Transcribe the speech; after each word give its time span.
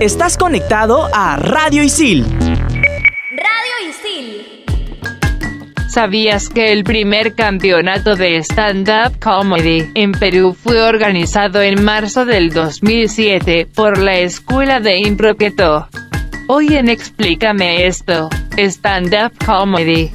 Estás 0.00 0.38
conectado 0.38 1.08
a 1.12 1.38
Radio 1.38 1.82
Isil. 1.82 2.24
Radio 2.30 3.90
Isil. 3.90 4.64
¿Sabías 5.88 6.48
que 6.48 6.70
el 6.70 6.84
primer 6.84 7.34
campeonato 7.34 8.14
de 8.14 8.36
stand-up 8.36 9.18
comedy 9.20 9.90
en 9.96 10.12
Perú 10.12 10.56
fue 10.56 10.80
organizado 10.82 11.62
en 11.62 11.82
marzo 11.82 12.24
del 12.24 12.50
2007 12.50 13.66
por 13.74 13.98
la 13.98 14.18
Escuela 14.18 14.78
de 14.78 14.98
Impro 14.98 15.36
Hoy 16.46 16.76
en 16.76 16.88
Explícame 16.88 17.84
esto, 17.88 18.30
stand-up 18.56 19.32
comedy. 19.44 20.12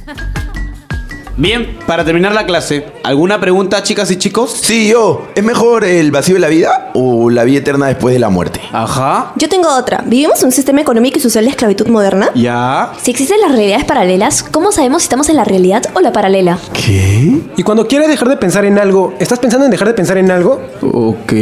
Bien, 1.36 1.76
para 1.84 2.04
terminar 2.04 2.32
la 2.32 2.46
clase, 2.46 2.86
¿alguna 3.02 3.40
pregunta, 3.40 3.82
chicas 3.82 4.08
y 4.12 4.16
chicos? 4.16 4.52
Sí, 4.52 4.88
yo. 4.88 5.28
¿Es 5.34 5.42
mejor 5.42 5.84
el 5.84 6.12
vacío 6.12 6.36
de 6.36 6.40
la 6.40 6.48
vida 6.48 6.92
o 6.94 7.13
la 7.30 7.44
vida 7.44 7.58
eterna 7.58 7.86
después 7.86 8.12
de 8.14 8.18
la 8.18 8.28
muerte? 8.28 8.60
Ajá. 8.72 9.32
Yo 9.36 9.48
tengo 9.48 9.68
otra. 9.68 10.02
¿Vivimos 10.06 10.40
en 10.40 10.46
un 10.46 10.52
sistema 10.52 10.80
económico 10.80 11.18
y 11.18 11.20
social 11.20 11.44
de 11.44 11.50
esclavitud 11.50 11.86
moderna? 11.88 12.30
Ya. 12.34 12.92
Si 13.00 13.10
existen 13.10 13.40
las 13.40 13.52
realidades 13.52 13.84
paralelas, 13.84 14.42
¿cómo 14.42 14.72
sabemos 14.72 15.02
si 15.02 15.06
estamos 15.06 15.28
en 15.28 15.36
la 15.36 15.44
realidad 15.44 15.82
o 15.94 16.00
la 16.00 16.12
paralela? 16.12 16.58
¿Qué? 16.72 17.40
Y 17.56 17.62
cuando 17.62 17.86
quieres 17.86 18.08
dejar 18.08 18.28
de 18.28 18.36
pensar 18.36 18.64
en 18.64 18.78
algo, 18.78 19.14
¿estás 19.18 19.38
pensando 19.38 19.64
en 19.64 19.70
dejar 19.70 19.88
de 19.88 19.94
pensar 19.94 20.18
en 20.18 20.30
algo? 20.30 20.60
Ok. 20.82 21.32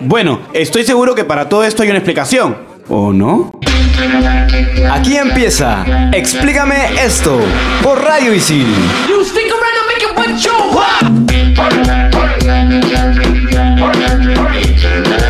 Bueno, 0.00 0.40
estoy 0.52 0.84
seguro 0.84 1.14
que 1.14 1.24
para 1.24 1.48
todo 1.48 1.64
esto 1.64 1.82
hay 1.82 1.90
una 1.90 1.98
explicación. 1.98 2.56
¿O 2.88 3.12
no? 3.12 3.52
Aquí 4.90 5.16
empieza 5.16 5.84
Explícame 6.12 7.02
esto 7.04 7.38
por 7.82 8.02
Radio 8.02 8.34
Isil. 8.34 8.66
Thank. 14.80 15.29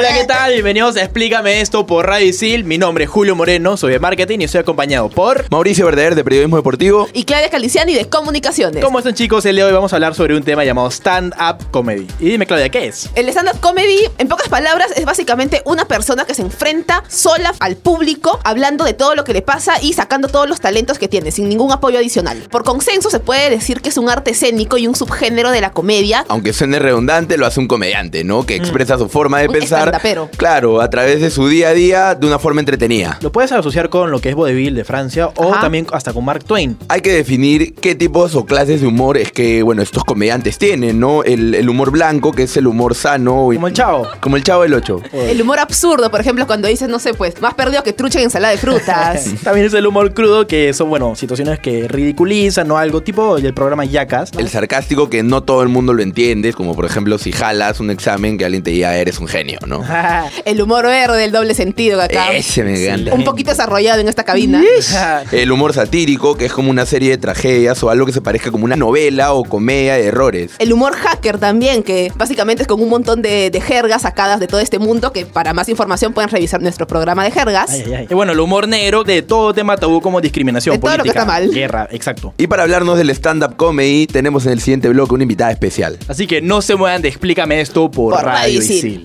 Hola, 0.00 0.14
¿qué 0.14 0.24
tal? 0.24 0.52
Bienvenidos 0.54 0.96
a 0.96 1.02
Explícame 1.02 1.60
esto 1.60 1.84
por 1.84 2.06
Radio 2.06 2.26
Isil. 2.26 2.64
Mi 2.64 2.78
nombre 2.78 3.04
es 3.04 3.10
Julio 3.10 3.36
Moreno, 3.36 3.76
soy 3.76 3.92
de 3.92 3.98
marketing 3.98 4.38
y 4.40 4.44
estoy 4.44 4.62
acompañado 4.62 5.10
por. 5.10 5.44
Mauricio 5.50 5.84
Verdader 5.84 6.14
de 6.14 6.24
Periodismo 6.24 6.56
Deportivo. 6.56 7.06
Y 7.12 7.24
Claudia 7.24 7.50
Caliciani 7.50 7.92
de 7.92 8.08
Comunicaciones. 8.08 8.82
¿Cómo 8.82 9.00
están 9.00 9.12
chicos? 9.12 9.44
El 9.44 9.56
día 9.56 9.64
de 9.64 9.68
hoy 9.68 9.74
vamos 9.74 9.92
a 9.92 9.96
hablar 9.96 10.14
sobre 10.14 10.34
un 10.34 10.42
tema 10.42 10.64
llamado 10.64 10.90
stand-up 10.90 11.70
comedy. 11.70 12.06
Y 12.18 12.30
dime 12.30 12.46
Claudia, 12.46 12.70
¿qué 12.70 12.86
es? 12.86 13.10
El 13.14 13.28
stand-up 13.28 13.60
comedy, 13.60 14.08
en 14.16 14.26
pocas 14.26 14.48
palabras, 14.48 14.90
es 14.96 15.04
básicamente 15.04 15.60
una 15.66 15.84
persona 15.86 16.24
que 16.24 16.32
se 16.32 16.40
enfrenta 16.40 17.04
sola 17.06 17.52
al 17.60 17.76
público, 17.76 18.40
hablando 18.42 18.84
de 18.86 18.94
todo 18.94 19.14
lo 19.14 19.24
que 19.24 19.34
le 19.34 19.42
pasa 19.42 19.82
y 19.82 19.92
sacando 19.92 20.28
todos 20.28 20.48
los 20.48 20.62
talentos 20.62 20.98
que 20.98 21.08
tiene, 21.08 21.30
sin 21.30 21.46
ningún 21.46 21.72
apoyo 21.72 21.98
adicional. 21.98 22.38
Por 22.50 22.64
consenso 22.64 23.10
se 23.10 23.20
puede 23.20 23.50
decir 23.50 23.82
que 23.82 23.90
es 23.90 23.98
un 23.98 24.08
arte 24.08 24.30
escénico 24.30 24.78
y 24.78 24.86
un 24.86 24.94
subgénero 24.94 25.50
de 25.50 25.60
la 25.60 25.72
comedia. 25.72 26.24
Aunque 26.28 26.54
suene 26.54 26.78
redundante, 26.78 27.36
lo 27.36 27.44
hace 27.44 27.60
un 27.60 27.68
comediante, 27.68 28.24
¿no? 28.24 28.46
Que 28.46 28.54
expresa 28.54 28.96
su 28.96 29.10
forma 29.10 29.40
de 29.40 29.48
Un 29.48 29.52
pensar. 29.52 29.89
Estandapero. 29.96 30.30
Claro, 30.36 30.80
a 30.80 30.88
través 30.90 31.20
de 31.20 31.30
su 31.30 31.48
día 31.48 31.68
a 31.68 31.72
día 31.74 32.14
de 32.14 32.26
una 32.26 32.38
forma 32.38 32.60
entretenida. 32.60 33.18
Lo 33.20 33.32
puedes 33.32 33.52
asociar 33.52 33.88
con 33.88 34.10
lo 34.10 34.20
que 34.20 34.30
es 34.30 34.34
Vodevil 34.34 34.74
de 34.74 34.84
Francia 34.84 35.28
o 35.36 35.52
Ajá. 35.52 35.60
también 35.62 35.86
hasta 35.92 36.12
con 36.12 36.24
Mark 36.24 36.44
Twain. 36.44 36.76
Hay 36.88 37.00
que 37.00 37.12
definir 37.12 37.74
qué 37.74 37.94
tipos 37.94 38.34
o 38.34 38.44
clases 38.46 38.80
de 38.80 38.86
humor 38.86 39.16
es 39.18 39.32
que, 39.32 39.62
bueno, 39.62 39.82
estos 39.82 40.04
comediantes 40.04 40.58
tienen, 40.58 40.98
¿no? 41.00 41.22
El, 41.24 41.54
el 41.54 41.68
humor 41.68 41.90
blanco, 41.90 42.32
que 42.32 42.44
es 42.44 42.56
el 42.56 42.66
humor 42.66 42.94
sano. 42.94 43.52
y- 43.52 43.56
Como 43.56 43.68
el 43.68 43.74
chavo. 43.74 44.06
Como 44.20 44.36
el 44.36 44.42
chavo 44.44 44.62
del 44.62 44.74
8. 44.74 45.02
El 45.12 45.40
humor 45.42 45.58
absurdo, 45.58 46.10
por 46.10 46.20
ejemplo, 46.20 46.46
cuando 46.46 46.68
dices, 46.68 46.88
no 46.88 46.98
sé, 46.98 47.14
pues, 47.14 47.40
más 47.40 47.54
perdido 47.54 47.82
que 47.82 47.92
trucha 47.92 48.18
en 48.18 48.24
ensalada 48.24 48.52
de 48.52 48.58
frutas. 48.58 49.24
También 49.44 49.66
es 49.66 49.74
el 49.74 49.86
humor 49.86 50.12
crudo, 50.14 50.46
que 50.46 50.72
son, 50.72 50.88
bueno, 50.88 51.14
situaciones 51.16 51.58
que 51.58 51.88
ridiculizan 51.88 52.70
o 52.70 52.76
algo, 52.78 53.02
tipo 53.02 53.36
el 53.36 53.54
programa 53.54 53.84
Yacas. 53.84 54.30
El 54.38 54.48
sarcástico 54.48 55.10
que 55.10 55.22
no 55.22 55.42
todo 55.42 55.62
el 55.62 55.68
mundo 55.68 55.92
lo 55.92 56.02
entiende, 56.02 56.52
como 56.52 56.74
por 56.74 56.84
ejemplo 56.84 57.18
si 57.18 57.32
jalas 57.32 57.80
un 57.80 57.90
examen 57.90 58.38
que 58.38 58.44
alguien 58.44 58.62
te 58.62 58.70
diga 58.70 58.96
eres 58.96 59.18
un 59.18 59.26
genio, 59.28 59.58
¿no? 59.66 59.79
El 60.44 60.60
humor 60.62 60.86
verde, 60.86 61.24
el 61.24 61.32
doble 61.32 61.54
sentido 61.54 61.98
que 61.98 62.04
acá. 62.04 62.32
Ese 62.32 62.62
me 62.64 62.82
encanta. 62.82 63.14
Un 63.14 63.24
poquito 63.24 63.50
desarrollado 63.50 64.00
en 64.00 64.08
esta 64.08 64.24
cabina. 64.24 64.62
El 65.32 65.52
humor 65.52 65.72
satírico, 65.72 66.36
que 66.36 66.46
es 66.46 66.52
como 66.52 66.70
una 66.70 66.86
serie 66.86 67.10
de 67.10 67.18
tragedias 67.18 67.82
o 67.82 67.90
algo 67.90 68.06
que 68.06 68.12
se 68.12 68.20
parezca 68.20 68.50
como 68.50 68.64
una 68.64 68.76
novela 68.76 69.32
o 69.32 69.44
comedia 69.44 69.94
de 69.94 70.06
errores. 70.06 70.52
El 70.58 70.72
humor 70.72 70.94
hacker 70.94 71.38
también, 71.38 71.82
que 71.82 72.12
básicamente 72.16 72.62
es 72.62 72.68
con 72.68 72.80
un 72.80 72.88
montón 72.88 73.22
de, 73.22 73.50
de 73.50 73.60
jergas 73.60 74.02
sacadas 74.02 74.40
de 74.40 74.46
todo 74.46 74.60
este 74.60 74.78
mundo, 74.78 75.12
que 75.12 75.26
para 75.26 75.52
más 75.54 75.68
información 75.68 76.12
pueden 76.12 76.30
revisar 76.30 76.60
nuestro 76.62 76.86
programa 76.86 77.24
de 77.24 77.30
jergas. 77.30 77.70
Ay, 77.70 77.82
ay, 77.86 77.94
ay. 77.94 78.06
Y 78.10 78.14
bueno, 78.14 78.32
el 78.32 78.40
humor 78.40 78.68
negro 78.68 79.04
de 79.04 79.22
todo 79.22 79.52
tema 79.54 79.76
tabú 79.76 80.00
como 80.00 80.20
discriminación 80.20 80.74
De 80.76 80.80
todo 80.80 80.90
lo 80.90 80.96
que 81.04 81.10
política, 81.12 81.20
está 81.20 81.32
mal. 81.32 81.50
guerra, 81.50 81.88
exacto. 81.90 82.34
Y 82.38 82.46
para 82.46 82.62
hablarnos 82.62 82.98
del 82.98 83.10
stand-up 83.10 83.56
comedy, 83.56 84.06
tenemos 84.06 84.46
en 84.46 84.52
el 84.52 84.60
siguiente 84.60 84.88
bloque 84.88 85.14
una 85.14 85.24
invitada 85.24 85.50
especial. 85.50 85.98
Así 86.08 86.26
que 86.26 86.40
no 86.40 86.62
se 86.62 86.76
muevan 86.76 87.02
de 87.02 87.08
Explícame 87.08 87.60
esto 87.60 87.90
por, 87.90 88.14
Por 88.14 88.24
Radio 88.24 88.40
Radio 88.40 88.58
Isil. 88.60 88.76
Isil. 88.76 89.04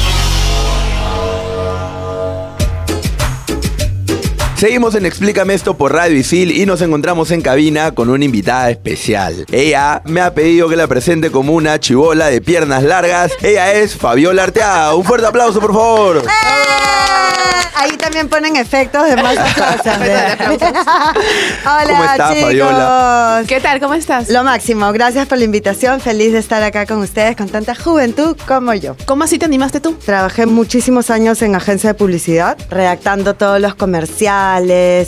Seguimos 4.61 4.93
en 4.93 5.07
Explícame 5.07 5.55
esto 5.55 5.75
por 5.75 5.91
Radio 5.91 6.15
Isil 6.15 6.51
y 6.51 6.67
nos 6.67 6.83
encontramos 6.83 7.31
en 7.31 7.41
cabina 7.41 7.95
con 7.95 8.11
una 8.11 8.25
invitada 8.25 8.69
especial. 8.69 9.47
Ella 9.51 10.03
me 10.05 10.21
ha 10.21 10.35
pedido 10.35 10.69
que 10.69 10.75
la 10.75 10.85
presente 10.85 11.31
como 11.31 11.53
una 11.53 11.79
chivola 11.79 12.27
de 12.27 12.41
piernas 12.41 12.83
largas. 12.83 13.31
Ella 13.41 13.73
es 13.73 13.95
Fabiola 13.95 14.43
Arteaga. 14.43 14.93
Un 14.93 15.03
fuerte 15.03 15.25
aplauso, 15.25 15.59
por 15.59 15.73
favor. 15.73 16.17
¡Eh! 16.17 17.71
Ahí 17.73 17.97
también 17.97 18.29
ponen 18.29 18.55
efectos 18.57 19.07
de 19.07 19.15
más 19.15 19.35
cosas. 19.55 19.97
Hola, 19.97 21.83
¿Cómo 21.87 22.03
estás, 22.03 22.29
chicos. 22.29 22.43
Fabiola? 22.43 23.43
¿Qué 23.47 23.59
tal? 23.59 23.79
¿Cómo 23.79 23.95
estás? 23.95 24.29
Lo 24.29 24.43
máximo. 24.43 24.91
Gracias 24.91 25.25
por 25.25 25.39
la 25.39 25.45
invitación. 25.45 25.99
Feliz 25.99 26.31
de 26.33 26.37
estar 26.37 26.61
acá 26.61 26.85
con 26.85 26.99
ustedes, 26.99 27.35
con 27.35 27.49
tanta 27.49 27.73
juventud 27.73 28.37
como 28.47 28.75
yo. 28.75 28.95
¿Cómo 29.07 29.23
así 29.23 29.39
te 29.39 29.45
animaste 29.45 29.79
tú? 29.79 29.93
Trabajé 29.93 30.45
muchísimos 30.45 31.09
años 31.09 31.41
en 31.41 31.55
agencia 31.55 31.93
de 31.93 31.93
publicidad, 31.95 32.55
redactando 32.69 33.33
todos 33.33 33.59
los 33.59 33.73
comerciales 33.73 34.50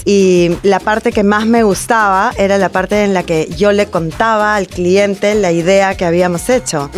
y 0.06 0.56
la 0.64 0.80
parte 0.80 1.12
que 1.12 1.24
más 1.24 1.46
me 1.46 1.64
gustaba 1.64 2.32
era 2.38 2.58
la 2.58 2.70
parte 2.70 3.04
en 3.04 3.14
la 3.14 3.24
que 3.24 3.50
yo 3.58 3.72
le 3.72 3.88
contaba 3.88 4.56
al 4.56 4.68
cliente 4.68 5.36
la 5.36 5.52
idea 5.52 5.96
que 5.96 6.06
habíamos 6.06 6.50
hecho. 6.50 6.90